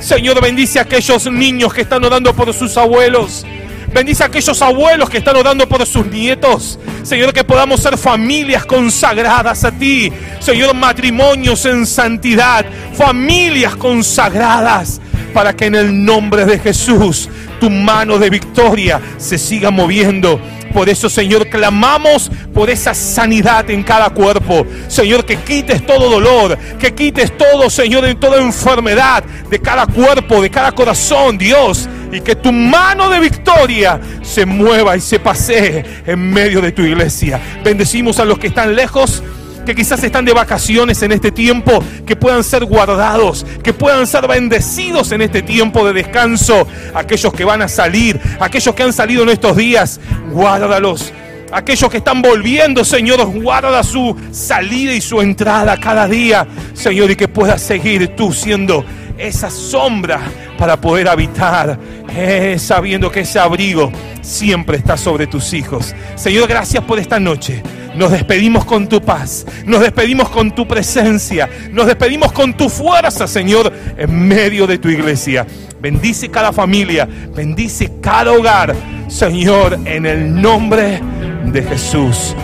Señor, 0.01 0.41
bendice 0.41 0.79
a 0.79 0.83
aquellos 0.83 1.31
niños 1.31 1.75
que 1.75 1.83
están 1.83 2.05
orando 2.05 2.35
por 2.35 2.53
sus 2.55 2.77
abuelos. 2.77 3.45
Bendice 3.93 4.23
a 4.23 4.27
aquellos 4.27 4.61
abuelos 4.61 5.09
que 5.09 5.19
están 5.19 5.37
orando 5.37 5.67
por 5.67 5.85
sus 5.87 6.07
nietos. 6.07 6.79
Señor, 7.03 7.33
que 7.33 7.43
podamos 7.43 7.81
ser 7.81 7.97
familias 7.97 8.67
consagradas 8.67 9.65
a 9.65 9.73
ti. 9.73 10.13
Señor, 10.41 10.75
matrimonios 10.75 11.65
en 11.65 11.87
santidad. 11.87 12.67
Familias 12.95 13.77
consagradas. 13.77 15.01
Para 15.33 15.55
que 15.55 15.67
en 15.67 15.75
el 15.75 16.05
nombre 16.05 16.45
de 16.45 16.59
Jesús 16.59 17.29
tu 17.61 17.71
mano 17.71 18.19
de 18.19 18.31
victoria 18.31 19.01
se 19.17 19.39
siga 19.39 19.71
moviendo. 19.71 20.41
Por 20.73 20.89
eso, 20.89 21.09
Señor, 21.09 21.49
clamamos 21.49 22.31
por 22.53 22.69
esa 22.71 22.95
sanidad 22.95 23.69
en 23.71 23.83
cada 23.83 24.11
cuerpo. 24.11 24.67
Señor, 24.89 25.25
que 25.25 25.37
quites 25.37 25.85
todo 25.87 26.11
dolor, 26.11 26.59
que 26.79 26.95
quites 26.95 27.37
todo, 27.37 27.71
Señor, 27.71 28.05
en 28.05 28.21
toda 28.21 28.41
enfermedad 28.41 29.25
de 29.51 29.59
cada 29.61 29.87
cuerpo, 29.87 30.43
de 30.43 30.51
cada 30.51 30.73
corazón, 30.73 31.39
Dios 31.39 31.89
y 32.13 32.21
que 32.21 32.37
tu 32.37 32.53
mano 32.53 33.09
de 33.09 33.21
victoria 33.21 34.01
se 34.23 34.47
mueva 34.47 34.97
y 34.97 35.01
se 35.01 35.19
pasee 35.19 35.85
en 36.07 36.19
medio 36.31 36.61
de 36.61 36.73
tu 36.73 36.83
iglesia. 36.83 37.41
Bendecimos 37.65 38.19
a 38.19 38.25
los 38.25 38.39
que 38.39 38.49
están 38.49 38.75
lejos 38.75 39.23
que 39.69 39.75
quizás 39.75 40.03
están 40.03 40.25
de 40.25 40.33
vacaciones 40.33 41.03
en 41.03 41.13
este 41.13 41.31
tiempo, 41.31 41.85
que 42.07 42.17
puedan 42.17 42.43
ser 42.43 42.65
guardados, 42.65 43.45
que 43.63 43.75
puedan 43.75 44.07
ser 44.07 44.27
bendecidos 44.27 45.13
en 45.13 45.21
este 45.21 45.43
tiempo 45.43 45.87
de 45.87 45.93
descanso. 45.93 46.67
Aquellos 46.95 47.35
que 47.35 47.45
van 47.45 47.61
a 47.61 47.69
salir, 47.69 48.19
aquellos 48.41 48.75
que 48.75 48.83
han 48.83 48.95
salido 48.95 49.25
en 49.25 49.29
estos 49.29 49.59
días, 49.59 50.01
guárdalos. 50.31 51.13
Aquellos 51.53 51.91
que 51.91 51.99
están 51.99 52.23
volviendo, 52.23 52.83
Señor, 52.83 53.27
guarda 53.27 53.83
su 53.83 54.17
salida 54.33 54.95
y 54.95 55.03
su 55.03 55.21
entrada 55.21 55.79
cada 55.79 56.09
día, 56.09 56.47
Señor, 56.73 57.11
y 57.11 57.17
que 57.17 57.29
puedas 57.29 57.61
seguir 57.61 58.17
tú 58.17 58.33
siendo 58.33 58.87
esa 59.19 59.51
sombra 59.51 60.21
para 60.57 60.81
poder 60.81 61.09
habitar, 61.09 61.79
eh, 62.15 62.57
sabiendo 62.59 63.11
que 63.11 63.21
ese 63.21 63.39
abrigo 63.39 63.93
siempre 64.23 64.77
está 64.77 64.97
sobre 64.97 65.27
tus 65.27 65.53
hijos. 65.53 65.95
Señor, 66.15 66.49
gracias 66.49 66.83
por 66.85 66.99
esta 66.99 67.19
noche. 67.19 67.63
Nos 67.95 68.13
despedimos 68.13 68.65
con 68.65 68.89
tu 68.89 69.03
paz, 69.03 69.45
nos 69.65 69.81
despedimos 69.81 70.29
con 70.29 70.55
tu 70.55 70.69
presencia, 70.69 71.49
nos 71.73 71.87
despedimos 71.87 72.31
con 72.33 72.57
tu 72.57 72.69
fuerza, 72.69 73.27
Señor, 73.27 73.73
en 73.97 74.29
medio 74.29 74.67
de 74.67 74.79
tu 74.79 74.89
iglesia. 74.89 75.47
Bendice 75.81 76.29
cada 76.29 76.53
familia, 76.53 77.09
bendice 77.35 77.91
cada 78.01 78.33
hogar, 78.33 78.75
Señor, 79.09 79.79
en 79.85 80.07
el 80.07 80.41
nombre 80.41 81.01
de 81.47 81.63
Jesús. 81.63 82.37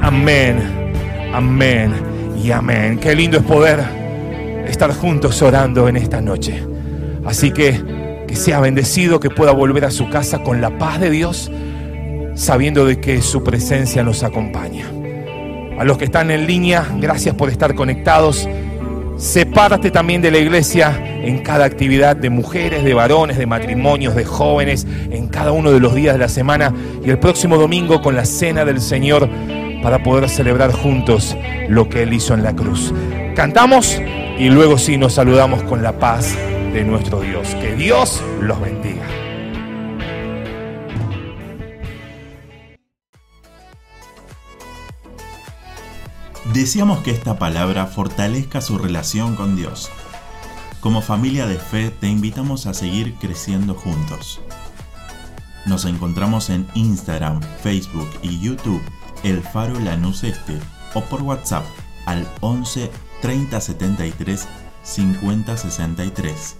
Amén, 0.00 0.58
amén 1.34 1.92
y 2.42 2.50
amén. 2.50 2.98
Qué 2.98 3.14
lindo 3.14 3.38
es 3.38 3.44
poder 3.44 4.01
estar 4.66 4.92
juntos 4.94 5.40
orando 5.42 5.88
en 5.88 5.96
esta 5.96 6.20
noche. 6.20 6.62
Así 7.24 7.50
que 7.52 8.02
que 8.26 8.36
sea 8.36 8.60
bendecido, 8.60 9.20
que 9.20 9.30
pueda 9.30 9.52
volver 9.52 9.84
a 9.84 9.90
su 9.90 10.08
casa 10.08 10.42
con 10.42 10.60
la 10.60 10.78
paz 10.78 11.00
de 11.00 11.10
Dios, 11.10 11.50
sabiendo 12.34 12.86
de 12.86 12.98
que 12.98 13.20
su 13.20 13.44
presencia 13.44 14.02
nos 14.02 14.22
acompaña. 14.22 14.86
A 15.78 15.84
los 15.84 15.98
que 15.98 16.04
están 16.04 16.30
en 16.30 16.46
línea, 16.46 16.86
gracias 16.98 17.34
por 17.34 17.50
estar 17.50 17.74
conectados. 17.74 18.48
Sepárate 19.18 19.90
también 19.90 20.22
de 20.22 20.30
la 20.30 20.38
iglesia 20.38 20.98
en 21.22 21.40
cada 21.40 21.64
actividad 21.64 22.16
de 22.16 22.30
mujeres, 22.30 22.84
de 22.84 22.94
varones, 22.94 23.36
de 23.36 23.46
matrimonios, 23.46 24.14
de 24.14 24.24
jóvenes, 24.24 24.86
en 25.10 25.28
cada 25.28 25.52
uno 25.52 25.70
de 25.70 25.80
los 25.80 25.94
días 25.94 26.14
de 26.14 26.20
la 26.20 26.28
semana 26.28 26.72
y 27.04 27.10
el 27.10 27.18
próximo 27.18 27.56
domingo 27.56 28.00
con 28.00 28.16
la 28.16 28.24
cena 28.24 28.64
del 28.64 28.80
Señor 28.80 29.28
para 29.82 30.02
poder 30.02 30.28
celebrar 30.28 30.72
juntos 30.72 31.36
lo 31.68 31.88
que 31.88 32.02
Él 32.02 32.12
hizo 32.12 32.34
en 32.34 32.42
la 32.42 32.54
cruz. 32.54 32.94
Cantamos 33.34 34.00
y 34.42 34.50
luego 34.50 34.76
sí 34.76 34.98
nos 34.98 35.14
saludamos 35.14 35.62
con 35.62 35.84
la 35.84 36.00
paz 36.00 36.34
de 36.72 36.82
nuestro 36.82 37.20
Dios. 37.20 37.54
Que 37.54 37.76
Dios 37.76 38.20
los 38.40 38.60
bendiga. 38.60 39.06
Deseamos 46.52 47.04
que 47.04 47.12
esta 47.12 47.38
palabra 47.38 47.86
fortalezca 47.86 48.60
su 48.60 48.78
relación 48.78 49.36
con 49.36 49.54
Dios. 49.54 49.92
Como 50.80 51.02
familia 51.02 51.46
de 51.46 51.58
fe 51.58 51.90
te 51.90 52.08
invitamos 52.08 52.66
a 52.66 52.74
seguir 52.74 53.14
creciendo 53.20 53.74
juntos. 53.74 54.40
Nos 55.66 55.84
encontramos 55.84 56.50
en 56.50 56.66
Instagram, 56.74 57.40
Facebook 57.62 58.10
y 58.22 58.40
YouTube, 58.40 58.82
El 59.22 59.40
Faro 59.40 59.78
Lanús 59.78 60.24
Este, 60.24 60.58
o 60.94 61.00
por 61.02 61.22
WhatsApp 61.22 61.64
al 62.06 62.26
11 62.40 62.90
30 63.22 63.60
73 63.60 64.48
50 64.82 65.56
63. 65.56 66.56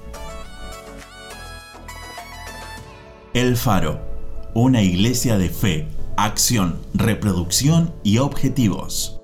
El 3.35 3.57
Faro, 3.57 4.01
una 4.55 4.83
iglesia 4.83 5.39
de 5.39 5.49
fe, 5.49 5.89
acción, 6.17 6.79
reproducción 6.95 7.93
y 8.05 8.19
objetivos. 8.19 9.22